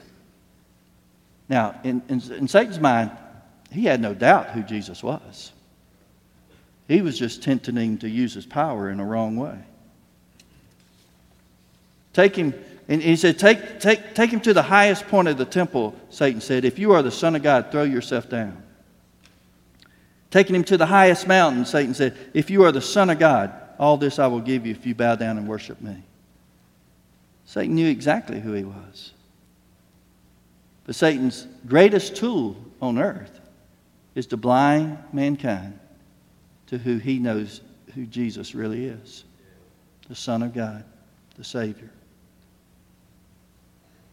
Now, 1.48 1.80
in, 1.84 2.02
in, 2.08 2.22
in 2.32 2.48
Satan's 2.48 2.80
mind, 2.80 3.10
he 3.70 3.84
had 3.84 4.00
no 4.00 4.14
doubt 4.14 4.50
who 4.50 4.62
Jesus 4.62 5.02
was. 5.02 5.52
He 6.88 7.02
was 7.02 7.18
just 7.18 7.42
tempting 7.42 7.76
him 7.76 7.98
to 7.98 8.08
use 8.08 8.34
his 8.34 8.46
power 8.46 8.90
in 8.90 8.98
a 8.98 9.04
wrong 9.04 9.36
way. 9.36 9.58
Take 12.12 12.34
him, 12.34 12.52
and 12.88 13.00
he 13.00 13.14
said, 13.14 13.38
take, 13.38 13.78
take, 13.78 14.14
take 14.14 14.30
him 14.30 14.40
to 14.40 14.52
the 14.52 14.62
highest 14.62 15.06
point 15.06 15.28
of 15.28 15.38
the 15.38 15.44
temple, 15.44 15.94
Satan 16.10 16.40
said. 16.40 16.64
If 16.64 16.78
you 16.78 16.92
are 16.92 17.02
the 17.02 17.10
Son 17.12 17.36
of 17.36 17.42
God, 17.42 17.70
throw 17.70 17.84
yourself 17.84 18.28
down. 18.28 18.60
Taking 20.30 20.56
him 20.56 20.64
to 20.64 20.76
the 20.76 20.86
highest 20.86 21.28
mountain, 21.28 21.64
Satan 21.64 21.94
said, 21.94 22.16
If 22.34 22.50
you 22.50 22.64
are 22.64 22.72
the 22.72 22.80
Son 22.80 23.10
of 23.10 23.18
God, 23.18 23.52
all 23.78 23.96
this 23.96 24.18
I 24.18 24.26
will 24.26 24.40
give 24.40 24.66
you 24.66 24.72
if 24.72 24.84
you 24.84 24.94
bow 24.94 25.14
down 25.14 25.38
and 25.38 25.48
worship 25.48 25.80
me. 25.80 26.02
Satan 27.50 27.74
knew 27.74 27.88
exactly 27.90 28.38
who 28.38 28.52
he 28.52 28.62
was. 28.62 29.12
But 30.84 30.94
Satan's 30.94 31.48
greatest 31.66 32.14
tool 32.14 32.56
on 32.80 32.96
earth 32.96 33.40
is 34.14 34.26
to 34.26 34.36
blind 34.36 34.98
mankind 35.12 35.76
to 36.68 36.78
who 36.78 36.98
he 36.98 37.18
knows 37.18 37.60
who 37.96 38.06
Jesus 38.06 38.54
really 38.54 38.84
is 38.84 39.24
the 40.08 40.14
Son 40.14 40.44
of 40.44 40.54
God, 40.54 40.84
the 41.38 41.42
Savior. 41.42 41.90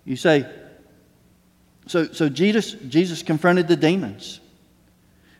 You 0.03 0.15
say, 0.15 0.51
so, 1.85 2.05
so 2.05 2.29
Jesus, 2.29 2.71
Jesus 2.71 3.21
confronted 3.21 3.67
the 3.67 3.75
demons. 3.75 4.39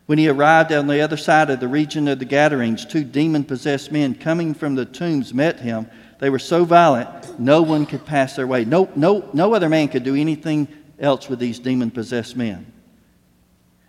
When 0.06 0.18
he 0.18 0.28
arrived 0.28 0.70
on 0.70 0.86
the 0.86 1.00
other 1.00 1.16
side 1.16 1.50
of 1.50 1.58
the 1.58 1.66
region 1.66 2.06
of 2.06 2.20
the 2.20 2.24
Gadarenes, 2.24 2.86
two 2.86 3.02
demon 3.02 3.42
possessed 3.42 3.90
men 3.90 4.14
coming 4.14 4.54
from 4.54 4.76
the 4.76 4.84
tombs 4.84 5.34
met 5.34 5.58
him 5.58 5.90
they 6.18 6.30
were 6.30 6.38
so 6.38 6.64
violent, 6.64 7.38
no 7.38 7.62
one 7.62 7.86
could 7.86 8.04
pass 8.04 8.36
their 8.36 8.46
way. 8.46 8.64
No, 8.64 8.90
no, 8.96 9.28
no 9.32 9.54
other 9.54 9.68
man 9.68 9.88
could 9.88 10.04
do 10.04 10.16
anything 10.16 10.68
else 10.98 11.28
with 11.28 11.38
these 11.38 11.58
demon 11.58 11.90
possessed 11.90 12.36
men. 12.36 12.72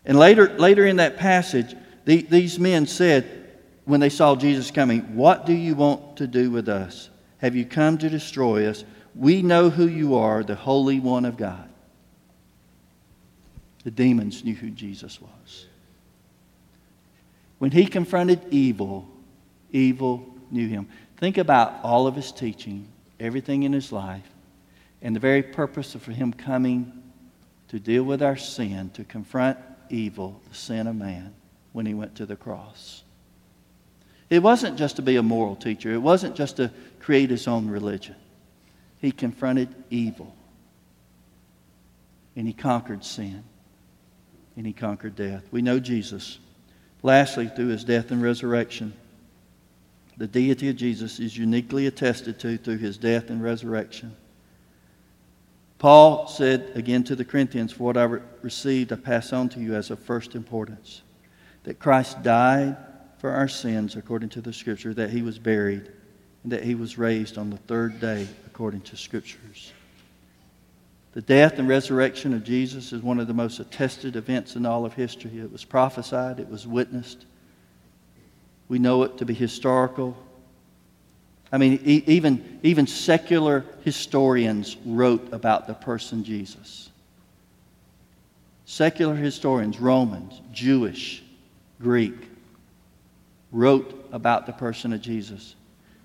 And 0.05 0.17
later, 0.17 0.57
later 0.57 0.85
in 0.85 0.97
that 0.97 1.17
passage, 1.17 1.75
the, 2.05 2.21
these 2.21 2.59
men 2.59 2.85
said, 2.85 3.39
when 3.89 3.99
they 3.99 4.09
saw 4.09 4.35
Jesus 4.35 4.69
coming, 4.69 5.01
What 5.15 5.47
do 5.47 5.53
you 5.53 5.73
want 5.73 6.17
to 6.17 6.27
do 6.27 6.51
with 6.51 6.69
us? 6.69 7.09
Have 7.39 7.55
you 7.55 7.65
come 7.65 7.97
to 7.97 8.09
destroy 8.09 8.67
us? 8.67 8.83
We 9.15 9.41
know 9.41 9.71
who 9.71 9.87
you 9.87 10.15
are, 10.15 10.43
the 10.43 10.55
Holy 10.55 10.99
One 10.99 11.25
of 11.25 11.37
God. 11.37 11.67
The 13.83 13.91
demons 13.91 14.43
knew 14.43 14.53
who 14.53 14.69
Jesus 14.69 15.19
was. 15.19 15.65
When 17.57 17.71
he 17.71 17.87
confronted 17.87 18.41
evil, 18.51 19.07
evil 19.71 20.23
knew 20.51 20.67
him. 20.67 20.87
Think 21.19 21.37
about 21.37 21.83
all 21.83 22.07
of 22.07 22.15
his 22.15 22.31
teaching, 22.31 22.87
everything 23.19 23.63
in 23.63 23.73
his 23.73 23.91
life, 23.91 24.27
and 25.01 25.13
the 25.13 25.19
very 25.19 25.43
purpose 25.43 25.93
of 25.93 26.05
him 26.05 26.31
coming 26.31 26.93
to 27.67 27.77
deal 27.77 28.03
with 28.03 28.23
our 28.23 28.37
sin, 28.37 28.89
to 28.91 29.03
confront 29.03 29.57
evil, 29.89 30.41
the 30.47 30.55
sin 30.55 30.87
of 30.87 30.95
man, 30.95 31.33
when 31.73 31.85
he 31.85 31.93
went 31.93 32.15
to 32.15 32.25
the 32.25 32.37
cross. 32.37 33.03
It 34.29 34.41
wasn't 34.41 34.77
just 34.77 34.95
to 34.95 35.01
be 35.01 35.17
a 35.17 35.23
moral 35.23 35.57
teacher, 35.57 35.91
it 35.91 36.01
wasn't 36.01 36.35
just 36.35 36.55
to 36.55 36.71
create 37.01 37.29
his 37.29 37.49
own 37.49 37.67
religion. 37.67 38.15
He 38.99 39.11
confronted 39.11 39.75
evil, 39.89 40.33
and 42.37 42.47
he 42.47 42.53
conquered 42.53 43.03
sin, 43.03 43.43
and 44.55 44.65
he 44.65 44.71
conquered 44.71 45.17
death. 45.17 45.43
We 45.51 45.61
know 45.61 45.79
Jesus. 45.79 46.39
Lastly, 47.03 47.51
through 47.53 47.67
his 47.67 47.83
death 47.83 48.11
and 48.11 48.21
resurrection, 48.21 48.93
the 50.19 50.27
deity 50.27 50.69
of 50.69 50.75
Jesus 50.75 51.19
is 51.19 51.37
uniquely 51.37 51.87
attested 51.87 52.39
to 52.39 52.57
through 52.57 52.77
his 52.77 52.97
death 52.97 53.29
and 53.29 53.41
resurrection. 53.41 54.15
Paul 55.77 56.27
said 56.27 56.73
again 56.75 57.05
to 57.05 57.15
the 57.15 57.23
Corinthians, 57.23 57.71
For 57.71 57.83
what 57.83 57.95
I 57.95 58.03
received, 58.41 58.91
I 58.91 58.97
pass 58.97 59.31
on 59.31 59.47
to 59.49 59.61
you 59.61 59.75
as 59.75 59.89
of 59.89 59.99
first 59.99 60.35
importance. 60.35 61.01
that 61.63 61.79
Christ 61.79 62.21
died 62.23 62.77
for 63.19 63.31
our 63.31 63.47
sins 63.47 63.95
according 63.95 64.29
to 64.29 64.41
the 64.41 64.53
Scripture, 64.53 64.93
that 64.93 65.09
he 65.09 65.21
was 65.21 65.39
buried, 65.39 65.89
and 66.43 66.51
that 66.51 66.63
he 66.63 66.75
was 66.75 66.97
raised 66.97 67.37
on 67.37 67.49
the 67.49 67.57
third 67.57 67.99
day 67.99 68.27
according 68.45 68.81
to 68.81 68.97
Scriptures. 68.97 69.73
The 71.13 71.21
death 71.21 71.59
and 71.59 71.67
resurrection 71.67 72.33
of 72.33 72.43
Jesus 72.43 72.91
is 72.91 73.01
one 73.01 73.19
of 73.19 73.27
the 73.27 73.33
most 73.33 73.59
attested 73.59 74.15
events 74.15 74.55
in 74.55 74.65
all 74.65 74.85
of 74.85 74.93
history. 74.93 75.39
It 75.39 75.51
was 75.51 75.65
prophesied, 75.65 76.39
it 76.39 76.49
was 76.49 76.67
witnessed. 76.67 77.25
We 78.69 78.79
know 78.79 79.03
it 79.03 79.17
to 79.17 79.25
be 79.25 79.33
historical. 79.33 80.15
I 81.51 81.57
mean, 81.57 81.81
e- 81.83 82.03
even, 82.05 82.59
even 82.63 82.87
secular 82.87 83.65
historians 83.83 84.77
wrote 84.85 85.33
about 85.33 85.67
the 85.67 85.73
person 85.73 86.23
Jesus. 86.23 86.89
Secular 88.65 89.15
historians, 89.15 89.79
Romans, 89.79 90.39
Jewish, 90.53 91.23
Greek, 91.81 92.29
wrote 93.51 94.07
about 94.11 94.45
the 94.45 94.53
person 94.53 94.93
of 94.93 95.01
Jesus. 95.01 95.55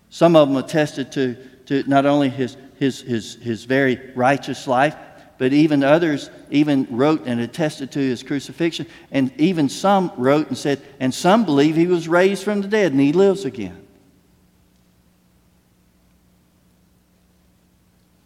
Some 0.08 0.34
of 0.34 0.48
them 0.48 0.56
attested 0.56 1.12
to, 1.12 1.36
to 1.66 1.84
not 1.86 2.06
only 2.06 2.30
his, 2.30 2.56
his, 2.78 3.02
his, 3.02 3.34
his 3.34 3.64
very 3.64 4.00
righteous 4.14 4.66
life, 4.66 4.96
but 5.44 5.52
even 5.52 5.84
others 5.84 6.30
even 6.48 6.86
wrote 6.88 7.26
and 7.26 7.38
attested 7.38 7.92
to 7.92 7.98
his 7.98 8.22
crucifixion. 8.22 8.86
And 9.10 9.30
even 9.38 9.68
some 9.68 10.10
wrote 10.16 10.48
and 10.48 10.56
said, 10.56 10.80
and 10.98 11.12
some 11.12 11.44
believe 11.44 11.76
he 11.76 11.86
was 11.86 12.08
raised 12.08 12.42
from 12.42 12.62
the 12.62 12.66
dead 12.66 12.92
and 12.92 13.00
he 13.02 13.12
lives 13.12 13.44
again. 13.44 13.86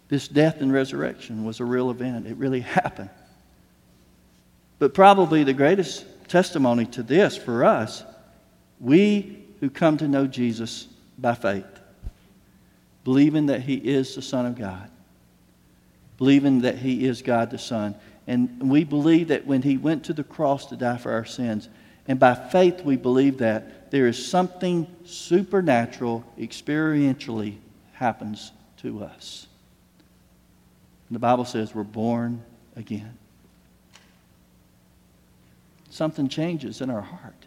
This 0.07 0.29
death 0.29 0.61
and 0.61 0.73
resurrection 0.73 1.45
was 1.45 1.59
a 1.59 1.65
real 1.65 1.91
event. 1.91 2.29
It 2.29 2.37
really 2.37 2.61
happened. 2.79 3.11
But 4.79 4.95
probably 4.95 5.43
the 5.43 5.53
greatest 5.53 6.07
testimony 6.29 6.87
to 6.87 7.03
this 7.03 7.37
for 7.37 7.65
us, 7.65 8.05
we 8.79 9.43
who 9.59 9.71
come 9.71 9.97
to 9.97 10.07
know 10.07 10.29
Jesus 10.29 10.87
by 11.19 11.35
faith, 11.35 11.81
believing 13.03 13.47
that 13.47 13.63
he 13.63 13.75
is 13.75 14.15
the 14.15 14.23
Son 14.23 14.47
of 14.47 14.57
God, 14.57 14.89
believing 16.19 16.61
that 16.63 16.77
he 16.77 17.07
is 17.07 17.23
God 17.23 17.51
the 17.51 17.59
Son. 17.59 17.95
And 18.27 18.71
we 18.71 18.85
believe 18.85 19.29
that 19.29 19.47
when 19.47 19.63
he 19.63 19.79
went 19.79 20.05
to 20.05 20.13
the 20.13 20.25
cross 20.25 20.67
to 20.67 20.77
die 20.77 20.99
for 20.99 21.13
our 21.13 21.25
sins, 21.25 21.69
and 22.07 22.21
by 22.21 22.35
faith 22.35 22.83
we 22.85 22.97
believe 22.97 23.39
that 23.39 23.91
there 23.91 24.07
is 24.07 24.29
something 24.29 24.87
supernatural, 25.05 26.25
experientially 26.39 27.57
happens 27.95 28.53
to 28.79 29.03
us. 29.03 29.47
And 31.09 31.15
the 31.15 31.21
Bible 31.21 31.47
says 31.47 31.75
we're 31.75 31.85
born 31.85 32.43
again. 32.77 33.17
Something 35.91 36.29
changes 36.29 36.81
in 36.83 36.91
our 36.91 37.01
heart. 37.01 37.47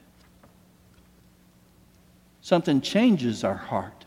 Something 2.41 2.81
changes 2.81 3.43
our 3.43 3.55
heart. 3.55 4.00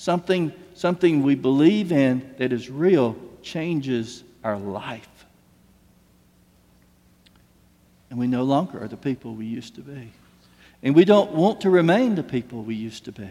Something, 0.00 0.54
something 0.72 1.22
we 1.22 1.34
believe 1.34 1.92
in 1.92 2.34
that 2.38 2.54
is 2.54 2.70
real 2.70 3.16
changes 3.42 4.24
our 4.42 4.56
life. 4.56 5.26
And 8.08 8.18
we 8.18 8.26
no 8.26 8.44
longer 8.44 8.82
are 8.82 8.88
the 8.88 8.96
people 8.96 9.34
we 9.34 9.44
used 9.44 9.74
to 9.74 9.82
be. 9.82 10.10
And 10.82 10.94
we 10.94 11.04
don't 11.04 11.32
want 11.32 11.60
to 11.60 11.68
remain 11.68 12.14
the 12.14 12.22
people 12.22 12.62
we 12.62 12.76
used 12.76 13.04
to 13.04 13.12
be. 13.12 13.28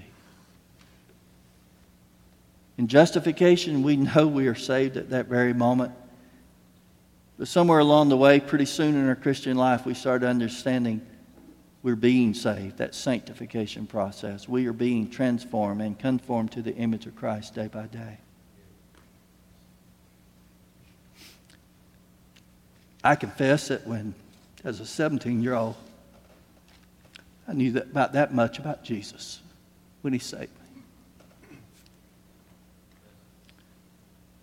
In 2.77 2.87
justification, 2.87 3.81
we 3.81 3.95
know 3.95 4.27
we 4.27 4.47
are 4.47 4.53
saved 4.53 4.95
at 4.95 5.09
that 5.09 5.25
very 5.25 5.53
moment. 5.53 5.91
But 7.39 7.47
somewhere 7.47 7.79
along 7.79 8.09
the 8.09 8.17
way, 8.17 8.39
pretty 8.39 8.65
soon 8.65 8.93
in 8.93 9.07
our 9.07 9.15
Christian 9.15 9.57
life, 9.57 9.87
we 9.87 9.95
start 9.95 10.23
understanding 10.23 11.01
we're 11.81 11.95
being 11.95 12.33
saved, 12.33 12.77
that 12.77 12.93
sanctification 12.93 13.87
process. 13.87 14.49
We 14.49 14.67
are 14.67 14.73
being 14.73 15.09
transformed 15.09 15.81
and 15.81 15.97
conformed 15.97 16.51
to 16.53 16.61
the 16.61 16.75
image 16.75 17.05
of 17.05 17.15
Christ 17.15 17.55
day 17.55 17.67
by 17.67 17.87
day. 17.87 18.17
I 23.01 23.15
confess 23.15 23.69
that 23.69 23.87
when, 23.87 24.13
as 24.65 24.81
a 24.81 24.85
17 24.85 25.41
year 25.41 25.53
old, 25.53 25.75
I 27.47 27.53
knew 27.53 27.71
that, 27.71 27.85
about 27.85 28.13
that 28.13 28.33
much 28.33 28.59
about 28.59 28.83
Jesus 28.83 29.39
when 30.01 30.11
he 30.11 30.19
saved 30.19 30.51
me. 30.51 31.57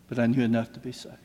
But 0.09 0.19
I 0.19 0.27
knew 0.27 0.43
enough 0.43 0.73
to 0.73 0.81
be 0.81 0.93
saved. 0.93 1.17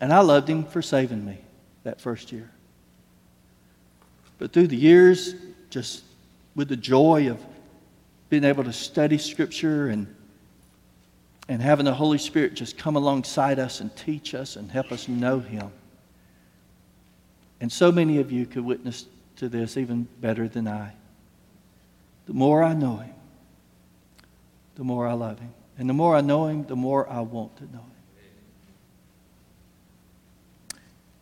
And 0.00 0.12
I 0.12 0.20
loved 0.20 0.48
him 0.48 0.62
for 0.64 0.80
saving 0.80 1.24
me 1.24 1.38
that 1.86 2.00
first 2.00 2.32
year. 2.32 2.50
But 4.38 4.52
through 4.52 4.66
the 4.66 4.76
years, 4.76 5.36
just 5.70 6.02
with 6.56 6.68
the 6.68 6.76
joy 6.76 7.30
of 7.30 7.40
being 8.28 8.42
able 8.42 8.64
to 8.64 8.72
study 8.72 9.18
Scripture 9.18 9.86
and, 9.86 10.12
and 11.48 11.62
having 11.62 11.84
the 11.84 11.94
Holy 11.94 12.18
Spirit 12.18 12.54
just 12.54 12.76
come 12.76 12.96
alongside 12.96 13.60
us 13.60 13.80
and 13.80 13.94
teach 13.94 14.34
us 14.34 14.56
and 14.56 14.68
help 14.68 14.90
us 14.90 15.06
know 15.06 15.38
Him. 15.38 15.70
And 17.60 17.70
so 17.70 17.92
many 17.92 18.18
of 18.18 18.32
you 18.32 18.46
could 18.46 18.64
witness 18.64 19.06
to 19.36 19.48
this 19.48 19.76
even 19.76 20.08
better 20.20 20.48
than 20.48 20.66
I. 20.66 20.92
The 22.26 22.34
more 22.34 22.64
I 22.64 22.74
know 22.74 22.96
Him, 22.96 23.14
the 24.74 24.82
more 24.82 25.06
I 25.06 25.12
love 25.12 25.38
Him. 25.38 25.54
And 25.78 25.88
the 25.88 25.94
more 25.94 26.16
I 26.16 26.20
know 26.20 26.48
Him, 26.48 26.66
the 26.66 26.74
more 26.74 27.08
I 27.08 27.20
want 27.20 27.56
to 27.58 27.64
know 27.64 27.78
Him. 27.78 27.95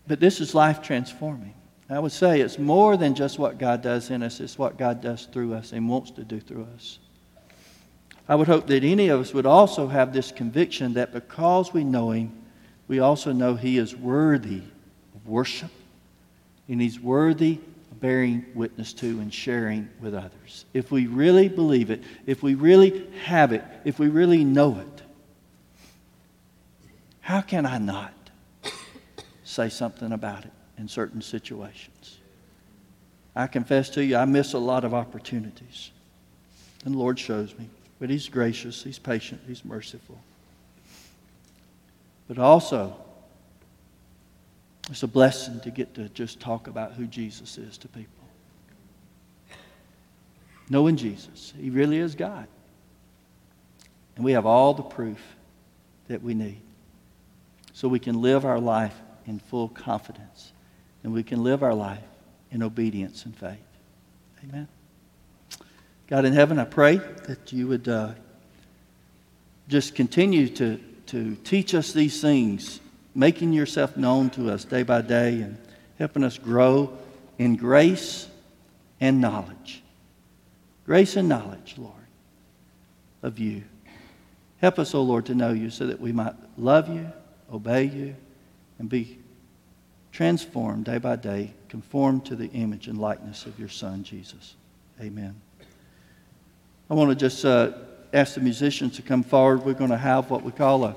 But 0.06 0.20
this 0.20 0.40
is 0.40 0.54
life 0.54 0.82
transforming. 0.82 1.54
I 1.88 1.98
would 1.98 2.12
say 2.12 2.40
it's 2.40 2.58
more 2.58 2.96
than 2.96 3.14
just 3.14 3.38
what 3.38 3.58
God 3.58 3.82
does 3.82 4.10
in 4.10 4.22
us, 4.22 4.40
it's 4.40 4.58
what 4.58 4.78
God 4.78 5.00
does 5.00 5.26
through 5.26 5.54
us 5.54 5.72
and 5.72 5.88
wants 5.88 6.10
to 6.12 6.24
do 6.24 6.40
through 6.40 6.66
us. 6.74 6.98
I 8.26 8.34
would 8.36 8.48
hope 8.48 8.66
that 8.68 8.84
any 8.84 9.08
of 9.08 9.20
us 9.20 9.34
would 9.34 9.44
also 9.44 9.86
have 9.88 10.12
this 10.12 10.32
conviction 10.32 10.94
that 10.94 11.12
because 11.12 11.74
we 11.74 11.84
know 11.84 12.10
Him, 12.10 12.32
we 12.88 13.00
also 13.00 13.32
know 13.32 13.54
He 13.54 13.76
is 13.76 13.94
worthy 13.94 14.62
of 15.14 15.28
worship 15.28 15.70
and 16.68 16.80
He's 16.80 16.98
worthy 16.98 17.58
of 17.90 18.00
bearing 18.00 18.46
witness 18.54 18.94
to 18.94 19.06
and 19.20 19.32
sharing 19.32 19.90
with 20.00 20.14
others. 20.14 20.64
If 20.72 20.90
we 20.90 21.06
really 21.06 21.48
believe 21.48 21.90
it, 21.90 22.02
if 22.24 22.42
we 22.42 22.54
really 22.54 23.06
have 23.24 23.52
it, 23.52 23.62
if 23.84 23.98
we 23.98 24.08
really 24.08 24.42
know 24.42 24.78
it, 24.78 25.02
how 27.20 27.42
can 27.42 27.66
I 27.66 27.76
not? 27.76 28.23
Say 29.54 29.68
something 29.68 30.12
about 30.12 30.44
it 30.44 30.52
in 30.76 30.88
certain 30.88 31.22
situations. 31.22 32.18
I 33.36 33.46
confess 33.46 33.88
to 33.90 34.04
you, 34.04 34.16
I 34.16 34.24
miss 34.24 34.52
a 34.52 34.58
lot 34.58 34.84
of 34.84 34.92
opportunities. 34.92 35.90
And 36.84 36.94
the 36.94 36.98
Lord 36.98 37.18
shows 37.18 37.56
me. 37.58 37.68
But 37.98 38.10
He's 38.10 38.28
gracious, 38.28 38.82
He's 38.82 38.98
patient, 38.98 39.40
He's 39.46 39.64
merciful. 39.64 40.18
But 42.28 42.38
also, 42.38 42.96
it's 44.90 45.02
a 45.02 45.08
blessing 45.08 45.60
to 45.60 45.70
get 45.70 45.94
to 45.94 46.08
just 46.10 46.40
talk 46.40 46.66
about 46.66 46.92
who 46.92 47.06
Jesus 47.06 47.56
is 47.56 47.78
to 47.78 47.88
people. 47.88 48.10
Knowing 50.68 50.96
Jesus, 50.96 51.52
He 51.58 51.70
really 51.70 51.98
is 51.98 52.14
God. 52.14 52.48
And 54.16 54.24
we 54.24 54.32
have 54.32 54.46
all 54.46 54.74
the 54.74 54.82
proof 54.82 55.20
that 56.08 56.22
we 56.22 56.34
need 56.34 56.60
so 57.72 57.88
we 57.88 57.98
can 57.98 58.20
live 58.20 58.44
our 58.44 58.60
life 58.60 58.94
in 59.26 59.38
full 59.38 59.68
confidence. 59.68 60.52
And 61.02 61.12
we 61.12 61.22
can 61.22 61.42
live 61.42 61.62
our 61.62 61.74
life 61.74 62.02
in 62.50 62.62
obedience 62.62 63.24
and 63.24 63.36
faith. 63.36 63.58
Amen. 64.48 64.68
God 66.06 66.24
in 66.24 66.32
heaven, 66.32 66.58
I 66.58 66.64
pray 66.64 66.96
that 66.96 67.52
you 67.52 67.68
would 67.68 67.88
uh, 67.88 68.12
just 69.68 69.94
continue 69.94 70.48
to, 70.50 70.78
to 71.06 71.34
teach 71.36 71.74
us 71.74 71.92
these 71.92 72.20
things, 72.20 72.80
making 73.14 73.52
yourself 73.52 73.96
known 73.96 74.30
to 74.30 74.50
us 74.50 74.64
day 74.64 74.82
by 74.82 75.00
day 75.00 75.40
and 75.40 75.56
helping 75.98 76.24
us 76.24 76.38
grow 76.38 76.96
in 77.38 77.56
grace 77.56 78.28
and 79.00 79.20
knowledge. 79.20 79.82
Grace 80.84 81.16
and 81.16 81.28
knowledge, 81.28 81.76
Lord, 81.78 81.92
of 83.22 83.38
you. 83.38 83.64
Help 84.58 84.78
us, 84.78 84.94
O 84.94 84.98
oh 84.98 85.02
Lord, 85.02 85.26
to 85.26 85.34
know 85.34 85.52
you 85.52 85.70
so 85.70 85.86
that 85.86 86.00
we 86.00 86.12
might 86.12 86.34
love 86.58 86.88
you, 86.88 87.10
obey 87.52 87.84
you, 87.84 88.16
and 88.84 88.90
be 88.90 89.18
transformed 90.12 90.84
day 90.84 90.98
by 90.98 91.16
day, 91.16 91.54
conformed 91.70 92.26
to 92.26 92.36
the 92.36 92.48
image 92.48 92.86
and 92.86 92.98
likeness 92.98 93.46
of 93.46 93.58
your 93.58 93.70
Son, 93.70 94.04
Jesus. 94.04 94.56
Amen. 95.00 95.34
I 96.90 96.92
want 96.92 97.08
to 97.08 97.16
just 97.16 97.46
uh, 97.46 97.72
ask 98.12 98.34
the 98.34 98.42
musicians 98.42 98.96
to 98.96 99.02
come 99.02 99.22
forward. 99.22 99.64
We're 99.64 99.72
going 99.72 99.88
to 99.88 99.96
have 99.96 100.28
what 100.28 100.42
we 100.42 100.52
call 100.52 100.84
a 100.84 100.94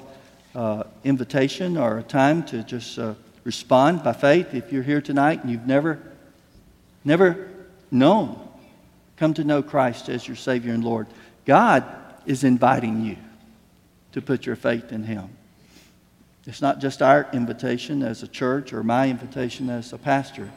uh, 0.53 0.83
invitation 1.05 1.77
or 1.77 1.99
a 1.99 2.03
time 2.03 2.43
to 2.47 2.61
just 2.61 2.99
uh, 2.99 3.13
respond 3.45 4.03
by 4.03 4.11
faith. 4.11 4.53
If 4.53 4.73
you're 4.73 4.83
here 4.83 4.99
tonight 4.99 5.41
and 5.41 5.49
you've 5.49 5.65
never, 5.65 5.97
never 7.05 7.47
known, 7.89 8.49
come 9.15 9.33
to 9.35 9.45
know 9.45 9.63
Christ 9.63 10.09
as 10.09 10.27
your 10.27 10.35
Savior 10.35 10.73
and 10.73 10.83
Lord, 10.83 11.07
God 11.45 11.85
is 12.25 12.43
inviting 12.43 13.05
you 13.05 13.15
to 14.11 14.21
put 14.21 14.45
your 14.45 14.57
faith 14.57 14.91
in 14.91 15.03
Him. 15.03 15.29
It's 16.47 16.61
not 16.61 16.79
just 16.79 17.01
our 17.01 17.27
invitation 17.33 18.01
as 18.01 18.23
a 18.23 18.27
church 18.27 18.71
or 18.71 18.81
my 18.81 19.09
invitation 19.09 19.69
as 19.69 19.91
a 19.91 19.97
pastor, 19.97 20.49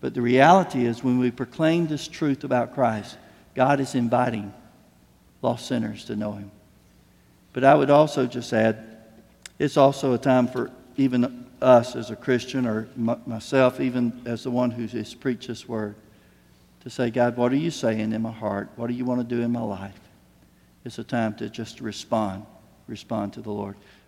but 0.00 0.14
the 0.14 0.20
reality 0.20 0.84
is 0.84 1.04
when 1.04 1.18
we 1.20 1.30
proclaim 1.30 1.86
this 1.86 2.08
truth 2.08 2.42
about 2.42 2.74
Christ, 2.74 3.16
God 3.54 3.78
is 3.78 3.94
inviting 3.94 4.52
lost 5.40 5.66
sinners 5.66 6.04
to 6.06 6.16
know 6.16 6.32
Him. 6.32 6.50
But 7.52 7.64
I 7.64 7.74
would 7.74 7.90
also 7.90 8.26
just 8.26 8.52
add, 8.52 8.98
it's 9.58 9.76
also 9.76 10.12
a 10.14 10.18
time 10.18 10.48
for 10.48 10.70
even 10.96 11.46
us 11.60 11.94
as 11.94 12.10
a 12.10 12.16
Christian 12.16 12.66
or 12.66 12.88
m- 12.96 13.22
myself, 13.26 13.80
even 13.80 14.22
as 14.24 14.42
the 14.42 14.50
one 14.50 14.70
who 14.70 14.86
has 14.86 15.14
preached 15.14 15.48
this 15.48 15.68
word, 15.68 15.94
to 16.80 16.90
say, 16.90 17.10
God, 17.10 17.36
what 17.36 17.52
are 17.52 17.56
you 17.56 17.70
saying 17.70 18.12
in 18.12 18.22
my 18.22 18.32
heart? 18.32 18.70
What 18.74 18.88
do 18.88 18.94
you 18.94 19.04
want 19.04 19.20
to 19.20 19.36
do 19.36 19.42
in 19.42 19.52
my 19.52 19.62
life? 19.62 19.98
It's 20.84 20.98
a 20.98 21.04
time 21.04 21.34
to 21.34 21.48
just 21.48 21.80
respond, 21.80 22.44
respond 22.88 23.34
to 23.34 23.40
the 23.40 23.52
Lord. 23.52 23.76